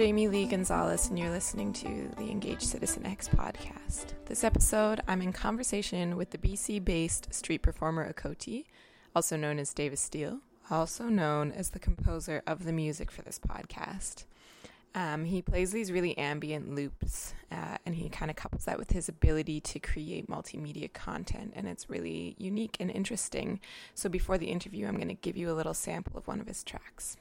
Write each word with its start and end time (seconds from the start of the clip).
Jamie 0.00 0.28
Lee 0.28 0.46
Gonzalez, 0.46 1.10
and 1.10 1.18
you're 1.18 1.28
listening 1.28 1.74
to 1.74 2.10
the 2.16 2.30
Engaged 2.30 2.62
Citizen 2.62 3.04
X 3.04 3.28
podcast. 3.28 4.14
This 4.24 4.44
episode, 4.44 5.02
I'm 5.06 5.20
in 5.20 5.30
conversation 5.30 6.16
with 6.16 6.30
the 6.30 6.38
BC 6.38 6.82
based 6.82 7.34
street 7.34 7.60
performer 7.60 8.10
Ekoti, 8.10 8.64
also 9.14 9.36
known 9.36 9.58
as 9.58 9.74
Davis 9.74 10.00
Steele, 10.00 10.38
also 10.70 11.10
known 11.10 11.52
as 11.52 11.68
the 11.68 11.78
composer 11.78 12.42
of 12.46 12.64
the 12.64 12.72
music 12.72 13.10
for 13.10 13.20
this 13.20 13.38
podcast. 13.38 14.24
Um, 14.94 15.26
he 15.26 15.42
plays 15.42 15.70
these 15.70 15.92
really 15.92 16.16
ambient 16.16 16.74
loops, 16.74 17.34
uh, 17.52 17.76
and 17.84 17.94
he 17.94 18.08
kind 18.08 18.30
of 18.30 18.38
couples 18.38 18.64
that 18.64 18.78
with 18.78 18.92
his 18.92 19.06
ability 19.06 19.60
to 19.60 19.78
create 19.78 20.30
multimedia 20.30 20.90
content, 20.90 21.52
and 21.54 21.68
it's 21.68 21.90
really 21.90 22.36
unique 22.38 22.78
and 22.80 22.90
interesting. 22.90 23.60
So, 23.94 24.08
before 24.08 24.38
the 24.38 24.46
interview, 24.46 24.86
I'm 24.86 24.96
going 24.96 25.08
to 25.08 25.14
give 25.14 25.36
you 25.36 25.50
a 25.50 25.52
little 25.52 25.74
sample 25.74 26.16
of 26.16 26.26
one 26.26 26.40
of 26.40 26.46
his 26.46 26.64
tracks. 26.64 27.18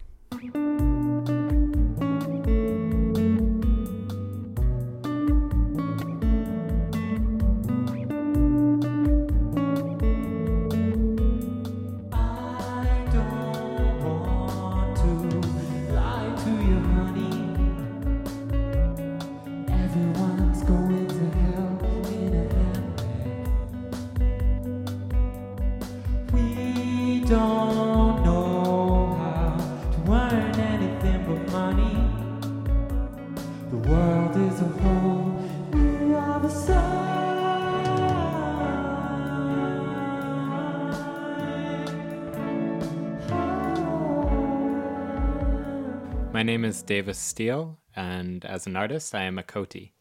Name 46.49 46.65
is 46.65 46.81
Davis 46.81 47.19
Steele, 47.19 47.77
and 47.95 48.43
as 48.43 48.65
an 48.65 48.75
artist, 48.75 49.13
I 49.13 49.21
am 49.25 49.37
a 49.37 49.43
Ekoti. 49.43 49.91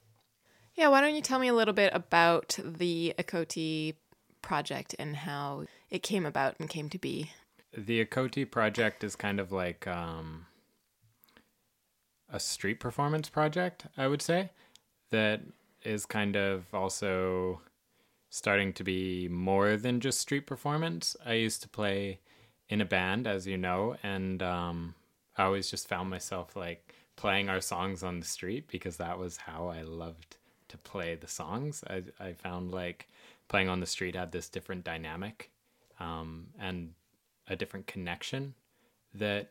Yeah, 0.77 0.89
why 0.89 1.03
don't 1.03 1.15
you 1.15 1.21
tell 1.21 1.39
me 1.39 1.49
a 1.49 1.53
little 1.53 1.75
bit 1.75 1.91
about 1.93 2.59
the 2.65 3.13
Ekoti 3.19 3.97
project 4.41 4.95
and 4.99 5.15
how 5.15 5.67
it 5.91 6.03
came 6.03 6.25
about 6.25 6.59
and 6.59 6.67
came 6.67 6.89
to 6.89 6.97
be? 6.97 7.33
The 7.77 8.03
Ekoti 8.03 8.51
project 8.51 9.05
is 9.05 9.15
kind 9.15 9.41
of 9.41 9.53
like 9.53 9.87
um, 9.87 10.47
a 12.33 12.41
street 12.41 12.81
performance 12.81 13.29
project, 13.29 13.85
I 13.99 14.07
would 14.07 14.23
say, 14.23 14.49
that 15.11 15.43
is 15.83 16.07
kind 16.07 16.35
of 16.35 16.65
also 16.73 17.61
starting 18.31 18.73
to 18.73 18.83
be 18.83 19.29
more 19.29 19.77
than 19.77 20.01
just 20.01 20.19
street 20.19 20.47
performance. 20.47 21.15
I 21.27 21.35
used 21.35 21.61
to 21.61 21.69
play 21.69 22.21
in 22.71 22.81
a 22.81 22.87
band, 22.87 23.27
as 23.27 23.47
you 23.47 23.59
know, 23.59 23.97
and 24.03 24.43
um, 24.43 24.95
I 25.39 25.45
always 25.45 25.71
just 25.71 25.89
found 25.89 26.11
myself 26.11 26.57
like 26.57 26.95
playing 27.17 27.49
our 27.49 27.61
songs 27.61 28.03
on 28.03 28.21
the 28.21 28.27
street 28.27 28.69
because 28.69 28.97
that 28.97 29.19
was 29.19 29.37
how 29.37 29.69
I 29.69 29.83
loved 29.83 30.37
to 30.69 30.77
play 30.79 31.15
the 31.15 31.29
songs. 31.29 31.83
I, 31.89 32.03
I 32.21 32.33
found 32.33 32.73
like 32.73 33.09
playing 33.49 33.69
on 33.69 33.81
the 33.81 33.87
street 33.87 34.15
had 34.15 34.33
this 34.33 34.49
different 34.49 34.85
dynamic 34.85 35.51
um, 36.01 36.49
and 36.59 36.93
a 37.47 37.57
different 37.57 37.87
connection 37.87 38.55
that 39.15 39.51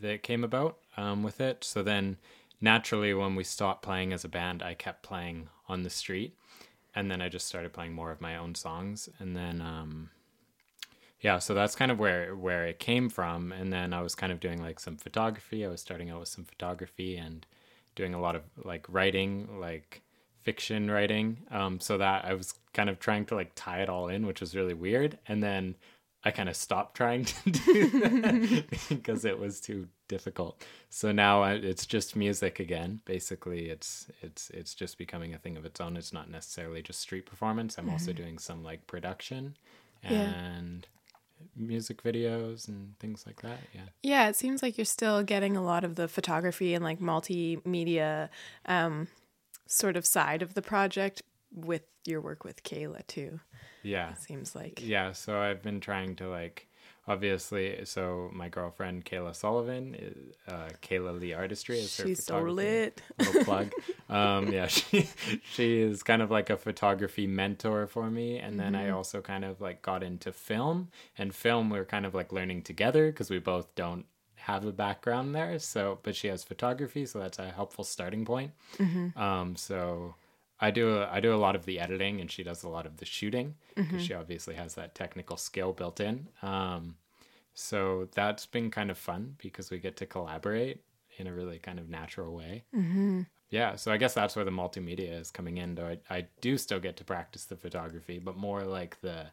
that 0.00 0.22
came 0.22 0.44
about 0.44 0.78
um, 0.96 1.22
with 1.22 1.40
it. 1.40 1.64
So 1.64 1.82
then 1.82 2.18
naturally 2.60 3.14
when 3.14 3.34
we 3.34 3.44
stopped 3.44 3.82
playing 3.82 4.12
as 4.12 4.24
a 4.24 4.28
band, 4.28 4.62
I 4.62 4.74
kept 4.74 5.02
playing 5.02 5.48
on 5.68 5.82
the 5.82 5.90
street 5.90 6.36
and 6.94 7.10
then 7.10 7.22
I 7.22 7.28
just 7.28 7.46
started 7.46 7.72
playing 7.72 7.94
more 7.94 8.10
of 8.10 8.20
my 8.20 8.36
own 8.36 8.54
songs 8.54 9.08
and 9.18 9.36
then 9.36 9.60
um, 9.60 10.10
yeah 11.20 11.38
so 11.38 11.54
that's 11.54 11.74
kind 11.74 11.90
of 11.90 11.98
where 11.98 12.34
where 12.34 12.66
it 12.66 12.78
came 12.78 13.08
from 13.08 13.52
and 13.52 13.72
then 13.72 13.92
i 13.92 14.00
was 14.00 14.14
kind 14.14 14.32
of 14.32 14.40
doing 14.40 14.60
like 14.62 14.80
some 14.80 14.96
photography. 14.96 15.64
I 15.64 15.68
was 15.68 15.80
starting 15.80 16.10
out 16.10 16.20
with 16.20 16.28
some 16.28 16.44
photography 16.44 17.16
and 17.16 17.46
doing 17.94 18.14
a 18.14 18.20
lot 18.20 18.36
of 18.36 18.42
like 18.64 18.86
writing 18.88 19.60
like 19.60 20.02
fiction 20.44 20.90
writing 20.90 21.38
um, 21.50 21.80
so 21.80 21.98
that 21.98 22.24
i 22.24 22.34
was 22.34 22.54
kind 22.72 22.88
of 22.88 22.98
trying 22.98 23.24
to 23.26 23.34
like 23.34 23.52
tie 23.54 23.82
it 23.82 23.88
all 23.88 24.08
in 24.08 24.26
which 24.26 24.40
was 24.40 24.54
really 24.54 24.74
weird 24.74 25.18
and 25.26 25.42
then 25.42 25.74
i 26.24 26.30
kind 26.30 26.48
of 26.48 26.56
stopped 26.56 26.96
trying 26.96 27.24
to 27.24 27.50
do 27.50 27.90
that 28.00 28.64
because 28.88 29.24
it 29.24 29.38
was 29.38 29.60
too 29.60 29.88
difficult. 30.08 30.64
So 30.90 31.12
now 31.12 31.44
it's 31.44 31.86
just 31.86 32.16
music 32.16 32.58
again. 32.58 33.00
Basically 33.04 33.68
it's 33.68 34.10
it's 34.22 34.50
it's 34.50 34.74
just 34.74 34.98
becoming 34.98 35.34
a 35.34 35.38
thing 35.38 35.56
of 35.56 35.64
its 35.64 35.80
own. 35.80 35.96
It's 35.96 36.12
not 36.12 36.30
necessarily 36.30 36.82
just 36.82 37.00
street 37.00 37.26
performance. 37.26 37.78
I'm 37.78 37.84
mm-hmm. 37.84 37.92
also 37.92 38.12
doing 38.12 38.38
some 38.38 38.64
like 38.64 38.86
production 38.86 39.56
and 40.02 40.86
yeah 40.86 40.97
music 41.56 42.02
videos 42.02 42.68
and 42.68 42.98
things 42.98 43.24
like 43.26 43.42
that. 43.42 43.58
Yeah. 43.74 43.80
Yeah, 44.02 44.28
it 44.28 44.36
seems 44.36 44.62
like 44.62 44.78
you're 44.78 44.84
still 44.84 45.22
getting 45.22 45.56
a 45.56 45.62
lot 45.62 45.84
of 45.84 45.96
the 45.96 46.08
photography 46.08 46.74
and 46.74 46.84
like 46.84 47.00
multimedia 47.00 48.28
um, 48.66 49.08
sort 49.66 49.96
of 49.96 50.06
side 50.06 50.42
of 50.42 50.54
the 50.54 50.62
project 50.62 51.22
with 51.54 51.82
your 52.04 52.20
work 52.20 52.44
with 52.44 52.62
Kayla 52.62 53.06
too. 53.06 53.40
Yeah. 53.82 54.12
It 54.12 54.18
seems 54.18 54.54
like. 54.54 54.80
Yeah, 54.82 55.12
so 55.12 55.40
I've 55.40 55.62
been 55.62 55.80
trying 55.80 56.16
to 56.16 56.28
like 56.28 56.68
obviously 57.08 57.84
so 57.84 58.30
my 58.32 58.48
girlfriend 58.48 59.04
kayla 59.04 59.34
sullivan 59.34 59.94
is 59.94 60.34
uh, 60.46 60.68
kayla 60.82 61.18
lee 61.18 61.32
artistry 61.32 61.78
is 61.78 61.92
she's 61.92 62.24
so 62.24 62.40
lit 62.42 63.00
little 63.18 63.44
plug 63.44 63.72
um, 64.10 64.52
yeah 64.52 64.66
she 64.68 65.08
she 65.50 65.80
is 65.80 66.02
kind 66.02 66.22
of 66.22 66.30
like 66.30 66.50
a 66.50 66.56
photography 66.56 67.26
mentor 67.26 67.86
for 67.86 68.10
me 68.10 68.38
and 68.38 68.60
then 68.60 68.74
mm-hmm. 68.74 68.86
i 68.86 68.90
also 68.90 69.20
kind 69.20 69.44
of 69.44 69.60
like 69.60 69.80
got 69.82 70.02
into 70.02 70.32
film 70.32 70.88
and 71.16 71.34
film 71.34 71.70
we 71.70 71.78
are 71.78 71.84
kind 71.84 72.04
of 72.04 72.14
like 72.14 72.32
learning 72.32 72.62
together 72.62 73.10
because 73.10 73.30
we 73.30 73.38
both 73.38 73.74
don't 73.74 74.04
have 74.36 74.64
a 74.64 74.72
background 74.72 75.34
there 75.34 75.58
so 75.58 75.98
but 76.02 76.14
she 76.14 76.28
has 76.28 76.44
photography 76.44 77.04
so 77.04 77.18
that's 77.18 77.38
a 77.38 77.50
helpful 77.50 77.84
starting 77.84 78.24
point 78.24 78.52
mm-hmm. 78.78 79.18
um, 79.18 79.56
so 79.56 80.14
I 80.60 80.70
do 80.70 80.96
a, 80.98 81.08
I 81.08 81.20
do 81.20 81.34
a 81.34 81.36
lot 81.36 81.54
of 81.54 81.64
the 81.64 81.78
editing, 81.78 82.20
and 82.20 82.30
she 82.30 82.42
does 82.42 82.62
a 82.62 82.68
lot 82.68 82.86
of 82.86 82.96
the 82.96 83.04
shooting 83.04 83.54
because 83.74 83.90
mm-hmm. 83.90 83.98
she 83.98 84.14
obviously 84.14 84.54
has 84.54 84.74
that 84.74 84.94
technical 84.94 85.36
skill 85.36 85.72
built 85.72 86.00
in. 86.00 86.28
Um, 86.42 86.96
so 87.54 88.08
that's 88.14 88.46
been 88.46 88.70
kind 88.70 88.90
of 88.90 88.98
fun 88.98 89.36
because 89.38 89.70
we 89.70 89.78
get 89.78 89.96
to 89.98 90.06
collaborate 90.06 90.82
in 91.16 91.26
a 91.26 91.32
really 91.32 91.58
kind 91.58 91.78
of 91.78 91.88
natural 91.88 92.34
way. 92.34 92.64
Mm-hmm. 92.74 93.22
Yeah, 93.50 93.76
so 93.76 93.90
I 93.90 93.96
guess 93.96 94.14
that's 94.14 94.36
where 94.36 94.44
the 94.44 94.50
multimedia 94.50 95.18
is 95.18 95.30
coming 95.30 95.58
in. 95.58 95.74
Though 95.74 95.86
I, 95.86 95.98
I 96.10 96.26
do 96.40 96.58
still 96.58 96.80
get 96.80 96.96
to 96.98 97.04
practice 97.04 97.44
the 97.44 97.56
photography, 97.56 98.18
but 98.18 98.36
more 98.36 98.62
like 98.62 99.00
the 99.00 99.26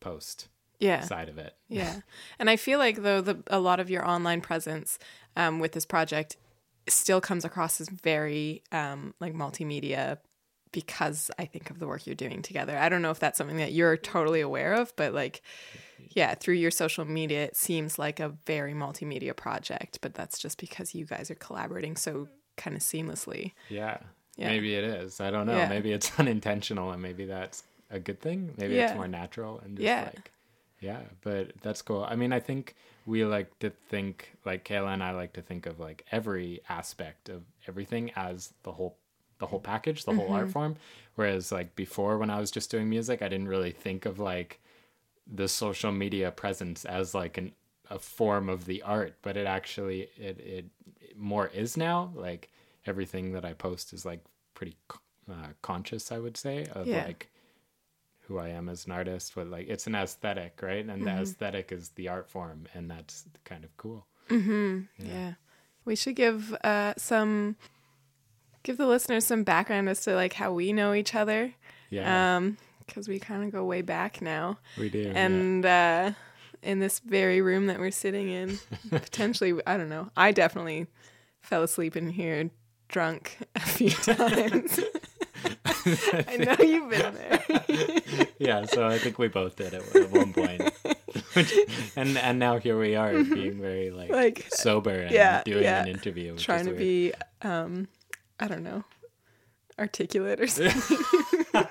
post 0.00 0.48
yeah. 0.78 1.00
side 1.00 1.28
of 1.28 1.38
it. 1.38 1.54
Yeah, 1.68 2.00
and 2.38 2.50
I 2.50 2.56
feel 2.56 2.78
like 2.78 3.02
though 3.02 3.20
the 3.20 3.42
a 3.46 3.58
lot 3.58 3.80
of 3.80 3.90
your 3.90 4.06
online 4.06 4.40
presence 4.40 4.98
um, 5.36 5.60
with 5.60 5.72
this 5.72 5.86
project 5.86 6.36
still 6.88 7.20
comes 7.20 7.44
across 7.44 7.80
as 7.80 7.88
very 7.88 8.62
um, 8.70 9.14
like 9.18 9.32
multimedia 9.34 10.18
because 10.74 11.30
I 11.38 11.44
think 11.44 11.70
of 11.70 11.78
the 11.78 11.86
work 11.86 12.04
you're 12.04 12.16
doing 12.16 12.42
together. 12.42 12.76
I 12.76 12.88
don't 12.88 13.00
know 13.00 13.12
if 13.12 13.20
that's 13.20 13.38
something 13.38 13.58
that 13.58 13.72
you're 13.72 13.96
totally 13.96 14.40
aware 14.40 14.74
of, 14.74 14.92
but 14.96 15.14
like, 15.14 15.40
yeah, 16.10 16.34
through 16.34 16.54
your 16.54 16.72
social 16.72 17.04
media, 17.04 17.44
it 17.44 17.56
seems 17.56 17.96
like 17.96 18.18
a 18.18 18.30
very 18.44 18.74
multimedia 18.74 19.36
project, 19.36 20.00
but 20.02 20.14
that's 20.14 20.36
just 20.36 20.58
because 20.58 20.92
you 20.92 21.04
guys 21.04 21.30
are 21.30 21.36
collaborating 21.36 21.94
so 21.94 22.26
kind 22.56 22.74
of 22.74 22.82
seamlessly. 22.82 23.52
Yeah. 23.68 23.98
yeah. 24.36 24.48
Maybe 24.48 24.74
it 24.74 24.82
is. 24.82 25.20
I 25.20 25.30
don't 25.30 25.46
know. 25.46 25.56
Yeah. 25.56 25.68
Maybe 25.68 25.92
it's 25.92 26.10
unintentional 26.18 26.90
and 26.90 27.00
maybe 27.00 27.24
that's 27.24 27.62
a 27.90 28.00
good 28.00 28.20
thing. 28.20 28.52
Maybe 28.56 28.74
yeah. 28.74 28.88
it's 28.88 28.96
more 28.96 29.06
natural 29.06 29.60
and 29.64 29.76
just 29.76 29.84
yeah. 29.84 30.10
like, 30.12 30.32
yeah, 30.80 31.02
but 31.22 31.52
that's 31.62 31.82
cool. 31.82 32.04
I 32.06 32.16
mean, 32.16 32.32
I 32.32 32.40
think 32.40 32.74
we 33.06 33.24
like 33.24 33.56
to 33.60 33.70
think, 33.70 34.32
like 34.44 34.64
Kayla 34.64 34.92
and 34.92 35.04
I 35.04 35.12
like 35.12 35.34
to 35.34 35.40
think 35.40 35.66
of 35.66 35.78
like 35.78 36.04
every 36.10 36.62
aspect 36.68 37.28
of 37.28 37.44
everything 37.68 38.10
as 38.16 38.52
the 38.64 38.72
whole 38.72 38.96
the 39.38 39.46
whole 39.46 39.60
package, 39.60 40.04
the 40.04 40.12
mm-hmm. 40.12 40.20
whole 40.20 40.32
art 40.32 40.44
mm-hmm. 40.44 40.52
form. 40.52 40.76
Whereas 41.14 41.52
like 41.52 41.76
before 41.76 42.18
when 42.18 42.30
I 42.30 42.40
was 42.40 42.50
just 42.50 42.70
doing 42.70 42.88
music, 42.88 43.22
I 43.22 43.28
didn't 43.28 43.48
really 43.48 43.72
think 43.72 44.06
of 44.06 44.18
like 44.18 44.60
the 45.32 45.48
social 45.48 45.92
media 45.92 46.30
presence 46.30 46.84
as 46.84 47.14
like 47.14 47.38
an 47.38 47.52
a 47.90 47.98
form 47.98 48.48
of 48.48 48.64
the 48.64 48.82
art, 48.82 49.14
but 49.22 49.36
it 49.36 49.46
actually 49.46 50.08
it 50.16 50.40
it, 50.40 50.70
it 51.10 51.16
more 51.16 51.48
is 51.48 51.76
now. 51.76 52.12
Like 52.14 52.50
everything 52.86 53.32
that 53.32 53.44
I 53.44 53.52
post 53.52 53.92
is 53.92 54.04
like 54.04 54.20
pretty 54.54 54.76
uh, 55.30 55.48
conscious, 55.62 56.10
I 56.12 56.18
would 56.18 56.36
say, 56.36 56.66
of 56.72 56.86
yeah. 56.86 57.04
like 57.04 57.30
who 58.26 58.38
I 58.38 58.48
am 58.48 58.68
as 58.68 58.86
an 58.86 58.92
artist. 58.92 59.32
But 59.34 59.48
like 59.48 59.68
it's 59.68 59.86
an 59.86 59.94
aesthetic, 59.94 60.60
right? 60.62 60.84
And 60.84 61.02
mm-hmm. 61.02 61.04
the 61.04 61.22
aesthetic 61.22 61.72
is 61.72 61.90
the 61.90 62.08
art 62.08 62.28
form, 62.28 62.66
and 62.74 62.90
that's 62.90 63.24
kind 63.44 63.64
of 63.64 63.76
cool. 63.76 64.06
Mm-hmm. 64.30 64.80
Yeah. 64.98 65.12
yeah. 65.12 65.32
We 65.84 65.96
should 65.96 66.16
give 66.16 66.54
uh, 66.64 66.94
some 66.96 67.56
give 68.64 68.76
the 68.78 68.86
listeners 68.86 69.24
some 69.24 69.44
background 69.44 69.88
as 69.88 70.00
to 70.00 70.14
like 70.16 70.32
how 70.32 70.52
we 70.52 70.72
know 70.72 70.92
each 70.92 71.14
other. 71.14 71.54
Yeah. 71.90 72.36
Um, 72.36 72.56
because 72.86 73.08
we 73.08 73.18
kind 73.18 73.44
of 73.44 73.50
go 73.50 73.64
way 73.64 73.80
back 73.80 74.20
now. 74.20 74.58
We 74.78 74.90
do. 74.90 75.10
And 75.14 75.64
yeah. 75.64 76.08
uh, 76.08 76.12
in 76.62 76.80
this 76.80 76.98
very 76.98 77.40
room 77.40 77.66
that 77.68 77.78
we're 77.78 77.90
sitting 77.90 78.28
in, 78.28 78.58
potentially, 78.90 79.54
I 79.66 79.76
don't 79.78 79.88
know. 79.88 80.10
I 80.16 80.32
definitely 80.32 80.86
fell 81.40 81.62
asleep 81.62 81.96
in 81.96 82.10
here 82.10 82.50
drunk 82.88 83.38
a 83.54 83.60
few 83.60 83.88
times. 83.90 84.80
I 85.66 86.36
know 86.38 86.56
you've 86.64 86.90
been 86.90 87.14
there. 87.14 88.26
yeah, 88.38 88.64
so 88.66 88.86
I 88.86 88.98
think 88.98 89.18
we 89.18 89.28
both 89.28 89.56
did 89.56 89.72
it 89.72 89.96
at 89.96 90.10
one 90.10 90.32
point. 90.32 90.62
and 91.96 92.16
and 92.18 92.38
now 92.38 92.58
here 92.58 92.78
we 92.78 92.96
are 92.96 93.12
being 93.24 93.60
very 93.60 93.90
like, 93.90 94.10
Like, 94.10 94.46
sober 94.50 94.90
and 94.90 95.10
yeah, 95.10 95.42
doing 95.44 95.62
yeah. 95.64 95.82
an 95.82 95.88
interview. 95.88 96.36
Trying 96.36 96.66
to 96.66 96.70
weird. 96.72 96.78
be, 96.78 97.12
um, 97.42 97.88
I 98.40 98.48
don't 98.48 98.62
know, 98.62 98.84
articulate 99.78 100.40
or 100.40 100.46
something. 100.46 100.98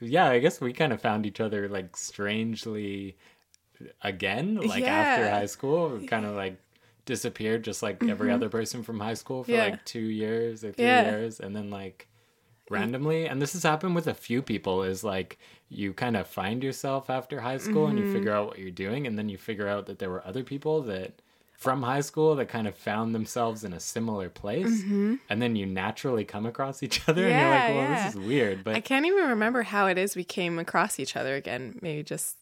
Yeah, 0.00 0.26
I 0.28 0.40
guess 0.40 0.60
we 0.60 0.72
kind 0.72 0.92
of 0.92 1.00
found 1.00 1.24
each 1.24 1.38
other 1.40 1.68
like 1.68 1.96
strangely 1.96 3.16
again, 4.02 4.56
like 4.56 4.82
after 4.84 5.30
high 5.30 5.46
school. 5.46 6.00
Kind 6.08 6.26
of 6.26 6.34
like 6.34 6.56
disappeared 7.04 7.62
just 7.62 7.82
like 7.82 8.02
every 8.02 8.32
other 8.32 8.48
person 8.48 8.82
from 8.82 8.98
high 8.98 9.14
school 9.14 9.44
for 9.44 9.52
Mm-hmm. 9.52 9.58
Yeah. 9.60 9.64
like 9.70 9.84
two 9.84 10.00
years 10.00 10.64
or 10.64 10.72
three 10.72 10.84
Yeah. 10.86 11.10
years. 11.10 11.38
And 11.38 11.54
then 11.54 11.70
like 11.70 12.08
randomly, 12.70 13.28
and 13.28 13.40
this 13.40 13.52
has 13.52 13.62
happened 13.62 13.94
with 13.94 14.08
a 14.08 14.14
few 14.14 14.42
people, 14.42 14.82
is 14.82 15.04
like 15.04 15.38
you 15.68 15.92
kind 15.92 16.16
of 16.16 16.26
find 16.26 16.64
yourself 16.64 17.08
after 17.08 17.40
high 17.40 17.58
school 17.58 17.86
and 17.86 17.98
Mm-hmm. 17.98 18.08
you 18.08 18.12
figure 18.12 18.32
out 18.32 18.48
what 18.48 18.58
you're 18.58 18.70
doing. 18.72 19.06
And 19.06 19.16
then 19.16 19.28
you 19.28 19.38
figure 19.38 19.68
out 19.68 19.86
that 19.86 20.00
there 20.00 20.10
were 20.10 20.26
other 20.26 20.42
people 20.42 20.82
that 20.82 21.21
from 21.62 21.80
high 21.82 22.00
school 22.00 22.34
that 22.34 22.48
kind 22.48 22.66
of 22.66 22.74
found 22.74 23.14
themselves 23.14 23.62
in 23.62 23.72
a 23.72 23.78
similar 23.78 24.28
place. 24.28 24.82
And 25.28 25.40
then 25.40 25.54
you 25.54 25.64
naturally 25.64 26.24
come 26.24 26.44
across 26.44 26.82
each 26.82 27.08
other 27.08 27.22
and 27.28 27.30
you're 27.30 27.52
Mm-hmm. 27.52 27.52
Like, 27.52 27.88
well, 27.88 27.90
yeah. 27.90 28.04
this 28.06 28.14
is 28.16 28.20
weird. 28.20 28.64
But 28.64 28.74
I 28.74 28.80
can't 28.80 29.06
even 29.06 29.28
remember 29.28 29.62
how 29.62 29.86
it 29.86 29.96
is 29.96 30.16
we 30.16 30.24
came 30.24 30.58
across 30.58 30.98
each 30.98 31.14
other 31.16 31.36
again. 31.36 31.78
Maybe 31.80 32.02
just, 32.02 32.36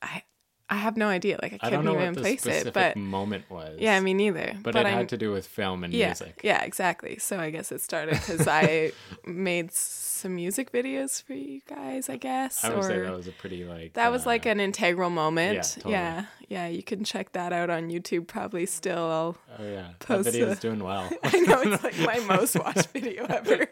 I, 0.00 0.22
I 0.68 0.76
have 0.76 0.96
no 0.96 1.06
idea. 1.08 1.38
Like 1.40 1.52
I 1.54 1.56
I 1.68 1.70
don't 1.70 1.70
can't 1.70 1.84
know 1.84 1.92
even 1.94 2.06
what 2.06 2.14
the 2.16 2.20
place 2.22 2.40
specific 2.40 2.66
it, 2.68 2.74
but 2.74 2.96
moment 2.96 3.44
was. 3.48 3.78
yeah, 3.78 4.00
me 4.00 4.14
neither. 4.14 4.54
but, 4.62 4.74
it 4.74 4.84
I'm- 4.84 4.96
had 4.98 5.08
to 5.10 5.16
do 5.16 5.32
with 5.32 5.46
film 5.46 5.84
and 5.84 5.92
yeah, 5.94 6.06
music. 6.08 6.40
Yeah, 6.42 6.62
exactly. 6.64 7.18
So 7.18 7.38
I 7.38 7.50
guess 7.50 7.70
it 7.70 7.80
started 7.80 8.14
because 8.14 8.48
I 8.48 8.92
made 9.24 9.72
some 9.72 10.34
music 10.34 10.72
videos 10.72 11.22
for 11.22 11.34
you 11.34 11.60
guys, 11.68 12.08
I 12.08 12.16
guess. 12.16 12.64
I 12.64 12.74
would 12.74 12.82
say 12.84 12.98
that 12.98 13.12
was 13.16 13.28
a 13.28 13.32
pretty 13.32 13.64
like 13.64 13.92
that 13.92 14.10
was 14.10 14.26
uh, 14.26 14.30
like 14.30 14.44
an 14.46 14.58
integral 14.58 15.10
moment. 15.10 15.54
yeah, 15.56 15.62
totally. 15.62 15.92
yeah, 15.92 16.24
yeah. 16.48 16.66
You 16.66 16.82
can 16.82 17.04
check 17.04 17.32
that 17.32 17.52
out 17.52 17.70
on 17.70 17.88
YouTube. 17.88 18.26
Probably 18.26 18.66
still. 18.66 18.98
I'll, 19.10 19.36
oh 19.58 19.62
yeah, 19.64 19.82
that 19.98 19.98
post 20.00 20.30
video's 20.30 20.58
a- 20.58 20.60
doing 20.60 20.82
well. 20.82 21.08
I 21.22 21.38
know 21.40 21.60
it's 21.62 21.84
like 21.84 21.98
my 22.00 22.18
most 22.36 22.58
watched 22.58 22.88
video 22.88 23.24
ever. 23.26 23.68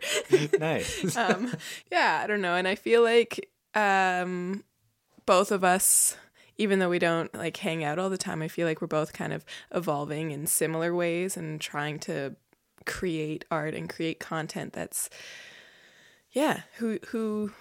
nice. 0.60 1.16
um, 1.16 1.52
yeah, 1.90 2.20
I 2.22 2.26
don't 2.28 2.40
know. 2.40 2.54
And 2.54 2.68
I 2.68 2.76
feel 2.76 3.02
like 3.02 3.50
um, 3.74 4.62
both 5.26 5.50
of 5.50 5.64
us, 5.64 6.16
even 6.56 6.78
though 6.78 6.88
we 6.88 6.98
don't 6.98 7.34
like 7.34 7.56
hang 7.56 7.82
out 7.82 7.98
all 7.98 8.10
the 8.10 8.18
time, 8.18 8.42
I 8.42 8.48
feel 8.48 8.66
like 8.66 8.80
we're 8.80 8.86
both 8.86 9.12
kind 9.12 9.32
of 9.32 9.44
evolving 9.74 10.30
in 10.30 10.46
similar 10.46 10.94
ways 10.94 11.36
and 11.36 11.60
trying 11.60 11.98
to 12.00 12.36
create 12.86 13.44
art 13.50 13.74
and 13.74 13.88
create 13.88 14.20
content 14.20 14.72
that's 14.72 15.08
yeah, 16.32 16.62
who 16.76 16.98
who 17.08 17.52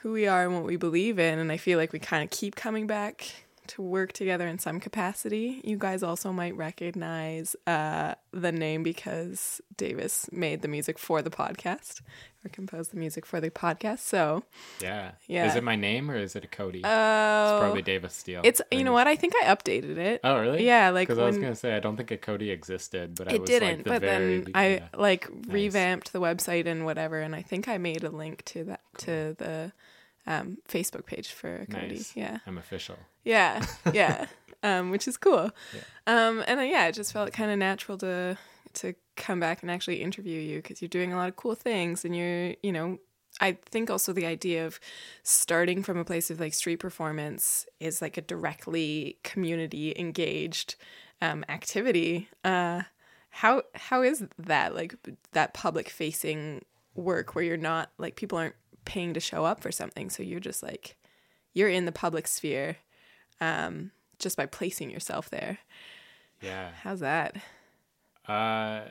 who 0.00 0.12
we 0.12 0.26
are 0.26 0.44
and 0.44 0.54
what 0.54 0.64
we 0.64 0.76
believe 0.76 1.18
in. 1.18 1.38
And 1.38 1.50
I 1.50 1.56
feel 1.56 1.78
like 1.78 1.92
we 1.92 1.98
kind 1.98 2.22
of 2.22 2.30
keep 2.30 2.54
coming 2.54 2.86
back 2.86 3.43
to 3.68 3.82
work 3.82 4.12
together 4.12 4.46
in 4.46 4.58
some 4.58 4.80
capacity. 4.80 5.60
You 5.64 5.76
guys 5.78 6.02
also 6.02 6.32
might 6.32 6.56
recognize 6.56 7.56
uh, 7.66 8.14
the 8.32 8.52
name 8.52 8.82
because 8.82 9.60
Davis 9.76 10.28
made 10.32 10.62
the 10.62 10.68
music 10.68 10.98
for 10.98 11.22
the 11.22 11.30
podcast 11.30 12.00
or 12.44 12.48
composed 12.50 12.92
the 12.92 12.96
music 12.96 13.24
for 13.24 13.40
the 13.40 13.50
podcast. 13.50 14.00
So, 14.00 14.44
yeah. 14.80 15.12
yeah. 15.26 15.46
Is 15.46 15.56
it 15.56 15.64
my 15.64 15.76
name 15.76 16.10
or 16.10 16.16
is 16.16 16.36
it 16.36 16.50
Ekoti? 16.50 16.80
oh, 16.84 17.56
it's 17.56 17.60
probably 17.60 17.82
Davis 17.82 18.14
Steele. 18.14 18.42
it's 18.44 18.60
you 18.70 18.84
know 18.84 18.92
what? 18.92 19.06
I 19.06 19.16
think 19.16 19.34
I 19.42 19.46
updated 19.46 19.96
it. 19.96 20.20
Oh 20.24 20.38
really? 20.38 20.66
Yeah, 20.66 20.90
like 20.90 21.08
because 21.08 21.18
I 21.18 21.26
was 21.26 21.38
gonna 21.38 21.54
say 21.54 21.74
I 21.74 21.80
don't 21.80 21.96
think 21.96 22.10
Ekoti 22.10 22.50
existed, 22.50 23.14
but 23.14 23.28
I 23.28 23.34
it 23.34 23.40
was 23.40 23.50
didn't, 23.50 23.68
like 23.68 23.84
the 23.84 23.90
but 23.90 24.02
very 24.02 24.40
then 24.40 24.52
I 24.54 24.68
yeah. 24.68 24.88
like 24.96 25.28
revamped 25.48 26.12
the 26.12 26.20
website 26.20 26.66
and 26.66 26.84
whatever, 26.84 27.20
and 27.20 27.34
I 27.34 27.42
think 27.42 27.68
I 27.68 27.78
made 27.78 28.04
a 28.04 28.10
link 28.10 28.44
to 28.46 28.64
that 28.64 28.80
to 28.98 29.34
the 29.38 29.72
um, 30.26 30.58
Facebook 30.68 31.06
page 31.06 31.32
for 31.32 31.66
Cody. 31.70 31.96
Nice. 31.96 32.16
Yeah, 32.16 32.38
I'm 32.46 32.58
official. 32.58 32.96
yeah, 33.24 33.64
yeah, 33.92 34.26
um, 34.62 34.90
which 34.90 35.06
is 35.08 35.16
cool. 35.16 35.50
Um, 36.06 36.42
and 36.46 36.60
then, 36.60 36.68
yeah, 36.68 36.86
it 36.86 36.94
just 36.94 37.12
felt 37.12 37.32
kind 37.32 37.50
of 37.50 37.58
natural 37.58 37.98
to 37.98 38.38
to 38.74 38.94
come 39.16 39.38
back 39.38 39.62
and 39.62 39.70
actually 39.70 40.02
interview 40.02 40.40
you 40.40 40.56
because 40.56 40.82
you're 40.82 40.88
doing 40.88 41.12
a 41.12 41.16
lot 41.16 41.28
of 41.28 41.36
cool 41.36 41.54
things, 41.54 42.04
and 42.04 42.16
you're, 42.16 42.54
you 42.62 42.72
know, 42.72 42.98
I 43.40 43.58
think 43.66 43.90
also 43.90 44.12
the 44.12 44.26
idea 44.26 44.66
of 44.66 44.78
starting 45.22 45.82
from 45.82 45.98
a 45.98 46.04
place 46.04 46.30
of 46.30 46.40
like 46.40 46.54
street 46.54 46.76
performance 46.76 47.66
is 47.80 48.00
like 48.00 48.16
a 48.16 48.22
directly 48.22 49.18
community 49.24 49.94
engaged 49.96 50.76
um, 51.20 51.44
activity. 51.48 52.28
Uh, 52.44 52.82
how 53.30 53.62
how 53.74 54.02
is 54.02 54.24
that 54.38 54.74
like 54.74 54.94
that 55.32 55.54
public 55.54 55.88
facing 55.88 56.64
work 56.94 57.34
where 57.34 57.42
you're 57.42 57.56
not 57.56 57.90
like 57.98 58.14
people 58.14 58.38
aren't 58.38 58.54
paying 58.84 59.14
to 59.14 59.20
show 59.20 59.44
up 59.44 59.60
for 59.60 59.72
something, 59.72 60.10
so 60.10 60.22
you're 60.22 60.40
just 60.40 60.62
like 60.62 60.96
you're 61.52 61.68
in 61.68 61.84
the 61.84 61.92
public 61.92 62.26
sphere 62.26 62.76
um, 63.40 63.90
just 64.18 64.36
by 64.36 64.46
placing 64.46 64.90
yourself 64.90 65.30
there. 65.30 65.58
Yeah. 66.40 66.70
How's 66.82 67.00
that? 67.00 67.36
Uh, 68.26 68.82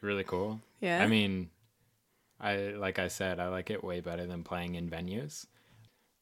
really 0.00 0.24
cool. 0.24 0.60
Yeah. 0.80 1.02
I 1.02 1.06
mean, 1.06 1.50
I 2.40 2.56
like 2.76 2.98
I 2.98 3.08
said, 3.08 3.40
I 3.40 3.48
like 3.48 3.70
it 3.70 3.82
way 3.82 4.00
better 4.00 4.26
than 4.26 4.42
playing 4.42 4.74
in 4.74 4.88
venues. 4.88 5.46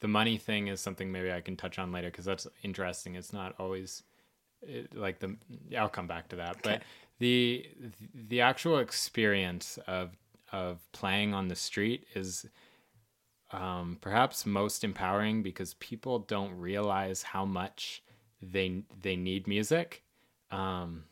The 0.00 0.08
money 0.08 0.36
thing 0.36 0.68
is 0.68 0.80
something 0.80 1.10
maybe 1.10 1.32
I 1.32 1.40
can 1.40 1.56
touch 1.56 1.78
on 1.78 1.92
later 1.92 2.10
because 2.10 2.24
that's 2.24 2.46
interesting. 2.62 3.14
It's 3.14 3.32
not 3.32 3.54
always 3.58 4.02
it, 4.62 4.94
like 4.96 5.20
the. 5.20 5.36
I'll 5.76 5.88
come 5.88 6.06
back 6.06 6.28
to 6.28 6.36
that, 6.36 6.58
but 6.62 6.82
the 7.18 7.66
the 8.28 8.40
actual 8.40 8.78
experience 8.78 9.78
of 9.86 10.10
of 10.52 10.80
playing 10.92 11.34
on 11.34 11.48
the 11.48 11.56
street 11.56 12.06
is 12.14 12.46
um, 13.52 13.98
perhaps 14.00 14.46
most 14.46 14.84
empowering 14.84 15.42
because 15.42 15.74
people 15.74 16.20
don't 16.20 16.56
realize 16.58 17.22
how 17.22 17.44
much 17.44 18.02
they 18.40 18.82
they 19.00 19.16
need 19.16 19.46
music. 19.46 20.02
Um, 20.50 21.04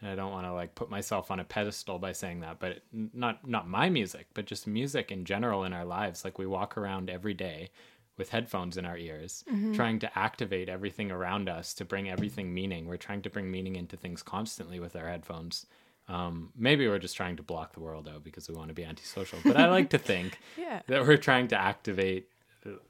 and 0.00 0.10
I 0.10 0.14
don't 0.14 0.32
want 0.32 0.46
to 0.46 0.52
like 0.52 0.74
put 0.74 0.90
myself 0.90 1.30
on 1.30 1.40
a 1.40 1.44
pedestal 1.44 1.98
by 1.98 2.12
saying 2.12 2.40
that, 2.40 2.58
but 2.58 2.82
not 2.92 3.46
not 3.48 3.68
my 3.68 3.88
music, 3.88 4.26
but 4.34 4.46
just 4.46 4.66
music 4.66 5.10
in 5.10 5.24
general 5.24 5.64
in 5.64 5.72
our 5.72 5.84
lives. 5.84 6.24
Like 6.24 6.38
we 6.38 6.46
walk 6.46 6.76
around 6.76 7.08
every 7.10 7.34
day 7.34 7.70
with 8.16 8.28
headphones 8.30 8.76
in 8.76 8.84
our 8.84 8.96
ears, 8.96 9.44
trying 9.74 9.98
to 9.98 10.18
activate 10.18 10.68
everything 10.68 11.10
around 11.10 11.48
us 11.48 11.74
to 11.74 11.84
bring 11.84 12.08
everything 12.08 12.54
meaning. 12.54 12.86
We're 12.86 12.96
trying 12.96 13.22
to 13.22 13.30
bring 13.30 13.50
meaning 13.50 13.74
into 13.76 13.96
things 13.96 14.22
constantly 14.22 14.78
with 14.78 14.94
our 14.94 15.08
headphones. 15.08 15.66
Um, 16.08 16.50
maybe 16.56 16.86
we're 16.86 16.98
just 16.98 17.16
trying 17.16 17.36
to 17.36 17.42
block 17.42 17.72
the 17.72 17.80
world 17.80 18.08
out 18.08 18.22
because 18.24 18.48
we 18.48 18.54
want 18.54 18.68
to 18.68 18.74
be 18.74 18.84
antisocial. 18.84 19.38
But 19.44 19.56
I 19.56 19.68
like 19.70 19.90
to 19.90 19.98
think 19.98 20.38
Yeah. 20.58 20.82
that 20.88 21.06
we're 21.06 21.16
trying 21.16 21.48
to 21.48 21.56
activate 21.58 22.28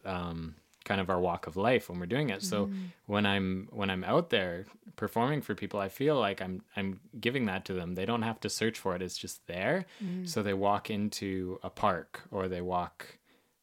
um, 0.05 0.55
kind 0.85 1.01
of 1.01 1.09
our 1.11 1.19
walk 1.21 1.47
of 1.47 1.57
life 1.57 1.89
when 1.89 1.99
we're 1.99 2.07
doing 2.07 2.31
it. 2.31 2.43
So 2.43 2.71
when 3.07 3.25
I'm 3.27 3.69
when 3.71 3.89
I'm 3.91 4.05
out 4.05 4.31
there 4.31 4.67
performing 4.97 5.43
for 5.43 5.55
people, 5.55 5.81
I 5.81 5.89
feel 5.89 6.19
like 6.19 6.43
I'm 6.43 6.63
I'm 6.77 7.01
giving 7.21 7.47
that 7.47 7.65
to 7.67 7.73
them. 7.75 7.95
They 7.95 8.05
don't 8.05 8.23
have 8.23 8.41
to 8.41 8.49
search 8.49 8.79
for 8.79 8.95
it; 8.95 9.03
it's 9.03 9.17
just 9.19 9.47
there. 9.47 9.87
So 10.25 10.43
they 10.43 10.55
walk 10.55 10.91
into 10.91 11.59
a 11.63 11.71
park 11.71 12.23
or 12.31 12.49
they 12.49 12.61
walk 12.61 13.19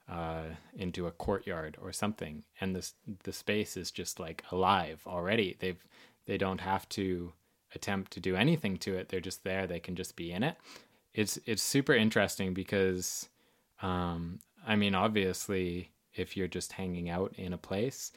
uh, 0.10 0.44
into 0.76 1.08
a 1.08 1.12
courtyard 1.12 1.78
or 1.82 1.92
something, 1.94 2.44
and 2.60 2.76
this 2.76 2.94
the 3.24 3.32
space 3.34 3.78
is 3.78 3.92
just 3.92 4.20
like 4.20 4.44
alive 4.52 5.02
already. 5.06 5.56
They've 5.60 5.84
they 6.26 6.38
don't 6.38 6.62
have 6.62 6.88
to 6.90 7.34
attempt 7.74 8.12
to 8.14 8.20
do 8.20 8.36
anything 8.36 8.78
to 8.78 8.96
it. 8.96 9.10
They're 9.10 9.20
just 9.20 9.44
there. 9.44 9.68
They 9.68 9.80
can 9.80 9.96
just 9.96 10.16
be 10.16 10.32
in 10.32 10.44
it. 10.44 10.58
It's 11.14 11.40
it's 11.46 11.64
super 11.64 11.94
interesting 11.94 12.54
because 12.54 13.30
um, 13.82 14.40
I 14.66 14.76
mean, 14.76 14.96
obviously, 14.96 15.92
if 16.14 16.38
you're 16.38 16.48
just 16.48 16.74
hanging 16.74 17.10
out 17.10 17.34
in 17.38 17.54
a 17.54 17.58
place, 17.58 18.12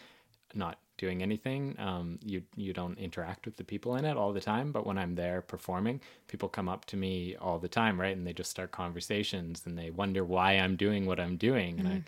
not 0.54 0.78
doing 0.96 1.22
anything, 1.22 1.74
um, 1.78 2.18
you 2.22 2.42
you 2.54 2.72
don't 2.72 2.98
interact 2.98 3.46
with 3.46 3.56
the 3.56 3.64
people 3.64 3.96
in 3.96 4.04
it 4.04 4.16
all 4.16 4.32
the 4.32 4.40
time. 4.40 4.72
But 4.72 4.86
when 4.86 4.98
I'm 4.98 5.14
there 5.14 5.40
performing, 5.40 6.00
people 6.28 6.48
come 6.48 6.68
up 6.68 6.84
to 6.86 6.96
me 6.96 7.36
all 7.36 7.58
the 7.58 7.68
time, 7.68 8.00
right? 8.00 8.16
And 8.16 8.26
they 8.26 8.32
just 8.32 8.50
start 8.50 8.72
conversations, 8.72 9.62
and 9.66 9.76
they 9.76 9.90
wonder 9.90 10.24
why 10.24 10.52
I'm 10.52 10.76
doing 10.76 11.06
what 11.06 11.20
I'm 11.20 11.36
doing, 11.36 11.80
and 11.80 11.88
I, 11.88 12.02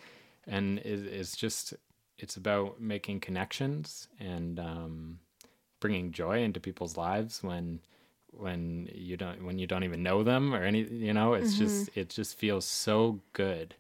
and 0.46 0.78
it, 0.80 1.06
it's 1.06 1.36
just 1.36 1.74
it's 2.18 2.36
about 2.36 2.80
making 2.80 3.20
connections 3.20 4.08
and 4.18 4.58
um, 4.58 5.18
bringing 5.80 6.12
joy 6.12 6.42
into 6.42 6.61
people's 6.61 6.97
lives 6.97 7.42
when 7.42 7.80
when 8.30 8.88
you 8.92 9.16
don't 9.16 9.45
when 9.45 9.59
you 9.59 9.66
don't 9.66 9.85
even 9.85 10.02
know 10.02 10.23
them 10.23 10.54
or 10.54 10.62
any 10.62 10.83
you 10.83 11.12
know 11.12 11.35
it's 11.35 11.56
just 11.59 11.90
it 11.95 12.09
just 12.11 12.37
feels 12.38 12.64
so 12.64 13.21
good. 13.33 13.75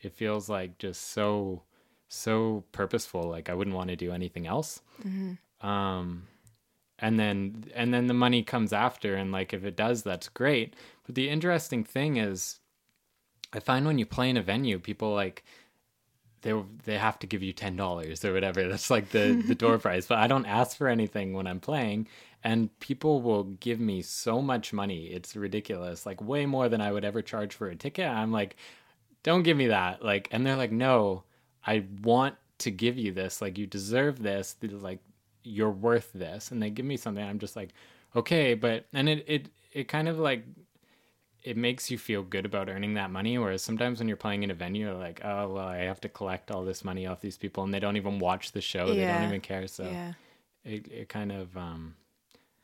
It 0.00 0.12
feels 0.14 0.48
like 0.48 0.78
just 0.78 1.10
so 1.10 1.62
so 2.08 2.64
purposeful 2.72 3.24
like 3.28 3.50
i 3.50 3.54
wouldn't 3.54 3.76
want 3.76 3.90
to 3.90 3.96
do 3.96 4.12
anything 4.12 4.46
else. 4.46 4.80
Um 5.60 6.26
and 6.98 7.18
then 7.20 7.64
and 7.74 7.92
then 7.92 8.06
the 8.06 8.14
money 8.14 8.42
comes 8.42 8.72
after 8.72 9.14
and 9.14 9.30
like 9.30 9.52
if 9.52 9.64
it 9.64 9.76
does 9.76 10.02
that's 10.02 10.28
great. 10.28 10.74
But 11.04 11.14
the 11.14 11.28
interesting 11.28 11.84
thing 11.84 12.16
is 12.16 12.60
i 13.52 13.60
find 13.60 13.84
when 13.86 13.98
you 13.98 14.06
play 14.06 14.30
in 14.30 14.36
a 14.36 14.42
venue 14.42 14.78
people 14.78 15.12
like 15.14 15.44
they 16.42 16.54
they 16.84 16.98
have 16.98 17.18
to 17.20 17.26
give 17.26 17.42
you 17.42 17.52
ten 17.52 17.76
dollars 17.76 18.24
or 18.24 18.32
whatever. 18.32 18.68
That's 18.68 18.90
like 18.90 19.10
the 19.10 19.40
the 19.46 19.54
door 19.54 19.78
price. 19.80 20.06
But 20.06 20.18
I 20.18 20.26
don't 20.26 20.46
ask 20.46 20.76
for 20.76 20.88
anything 20.88 21.32
when 21.34 21.46
I'm 21.46 21.60
playing, 21.60 22.08
and 22.44 22.76
people 22.80 23.22
will 23.22 23.44
give 23.44 23.80
me 23.80 24.02
so 24.02 24.40
much 24.42 24.72
money. 24.72 25.06
It's 25.06 25.36
ridiculous. 25.36 26.06
Like 26.06 26.20
way 26.22 26.46
more 26.46 26.68
than 26.68 26.80
I 26.80 26.92
would 26.92 27.04
ever 27.04 27.22
charge 27.22 27.54
for 27.54 27.68
a 27.68 27.76
ticket. 27.76 28.06
I'm 28.08 28.32
like, 28.32 28.56
don't 29.22 29.42
give 29.42 29.56
me 29.56 29.68
that. 29.68 30.04
Like, 30.04 30.28
and 30.32 30.46
they're 30.46 30.56
like, 30.56 30.72
no, 30.72 31.24
I 31.66 31.84
want 32.02 32.36
to 32.58 32.70
give 32.70 32.98
you 32.98 33.12
this. 33.12 33.42
Like, 33.42 33.58
you 33.58 33.66
deserve 33.66 34.22
this. 34.22 34.56
Like, 34.62 35.00
you're 35.44 35.70
worth 35.70 36.10
this. 36.12 36.50
And 36.50 36.62
they 36.62 36.70
give 36.70 36.86
me 36.86 36.96
something. 36.96 37.24
I'm 37.24 37.38
just 37.38 37.56
like, 37.56 37.70
okay, 38.16 38.54
but, 38.54 38.86
and 38.92 39.08
it, 39.08 39.24
it, 39.26 39.48
it 39.72 39.88
kind 39.88 40.08
of 40.08 40.18
like, 40.18 40.44
it 41.48 41.56
makes 41.56 41.90
you 41.90 41.98
feel 41.98 42.22
good 42.22 42.44
about 42.44 42.68
earning 42.68 42.94
that 42.94 43.10
money. 43.10 43.38
Whereas 43.38 43.62
sometimes 43.62 43.98
when 43.98 44.08
you're 44.08 44.16
playing 44.26 44.42
in 44.42 44.50
a 44.50 44.54
venue, 44.54 44.86
you're 44.86 44.94
like, 45.08 45.20
oh, 45.24 45.48
well, 45.54 45.66
I 45.68 45.78
have 45.90 46.00
to 46.02 46.08
collect 46.08 46.50
all 46.50 46.64
this 46.64 46.84
money 46.84 47.06
off 47.06 47.20
these 47.20 47.38
people 47.38 47.64
and 47.64 47.72
they 47.72 47.80
don't 47.80 47.96
even 47.96 48.18
watch 48.18 48.52
the 48.52 48.60
show. 48.60 48.86
They 48.94 49.06
don't 49.06 49.24
even 49.24 49.40
care. 49.40 49.66
So 49.66 49.84
Yeah. 49.84 50.12
it, 50.64 50.82
it 51.00 51.08
kind 51.08 51.32
of, 51.32 51.56
um, 51.56 51.94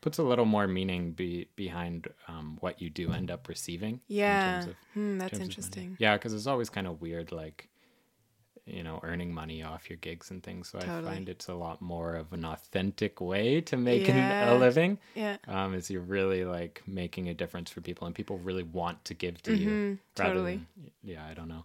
puts 0.03 0.19
a 0.19 0.23
little 0.23 0.45
more 0.45 0.67
meaning 0.69 1.12
be, 1.12 1.49
behind 1.57 2.09
um, 2.29 2.59
what 2.61 2.83
you 2.83 2.91
do 2.91 3.11
end 3.12 3.31
up 3.31 3.49
receiving. 3.49 4.00
Yeah. 4.07 4.26
in 4.26 4.37
Yeah. 4.37 4.53
terms 4.61 4.67
of- 4.67 4.76
Hmm, 4.93 5.19
that's 5.19 5.33
of 5.33 5.41
interesting. 5.41 5.97
Yeah, 5.99 6.17
because 6.17 6.35
it's 6.35 6.47
always 6.47 6.69
kind 6.69 6.87
of 6.87 7.00
weird, 7.00 7.33
like 7.33 7.69
you 8.66 8.83
know, 8.83 8.99
earning 9.02 9.33
money 9.33 9.62
off 9.62 9.90
your 9.90 9.99
gigs 9.99 10.30
and 10.30 10.42
things. 10.42 10.68
So 10.71 10.78
I 10.78 10.87
find 11.02 11.28
it's 11.28 11.49
a 11.49 11.54
lot 11.54 11.83
more 11.83 12.14
of 12.16 12.33
an 12.33 12.44
authentic 12.44 13.21
way 13.21 13.61
to 13.62 13.76
make 13.76 14.09
Yeah. 14.09 14.52
a 14.52 14.56
living. 14.56 14.99
Yeah. 15.14 15.37
Um, 15.47 15.75
is 15.75 15.90
you're 15.90 16.00
really 16.00 16.44
like 16.44 16.83
making 16.87 17.28
a 17.28 17.35
difference 17.35 17.71
for 17.71 17.80
people, 17.83 18.06
and 18.06 18.14
people 18.14 18.38
really 18.38 18.62
want 18.62 19.04
to 19.04 19.14
give 19.14 19.42
to 19.42 19.54
you. 19.54 19.68
Mhm, 19.68 19.99
rather 20.18 20.30
totally. 20.35 20.56
than- 20.56 20.90
yeah, 21.02 21.26
I 21.26 21.35
don't 21.35 21.49
know. 21.49 21.64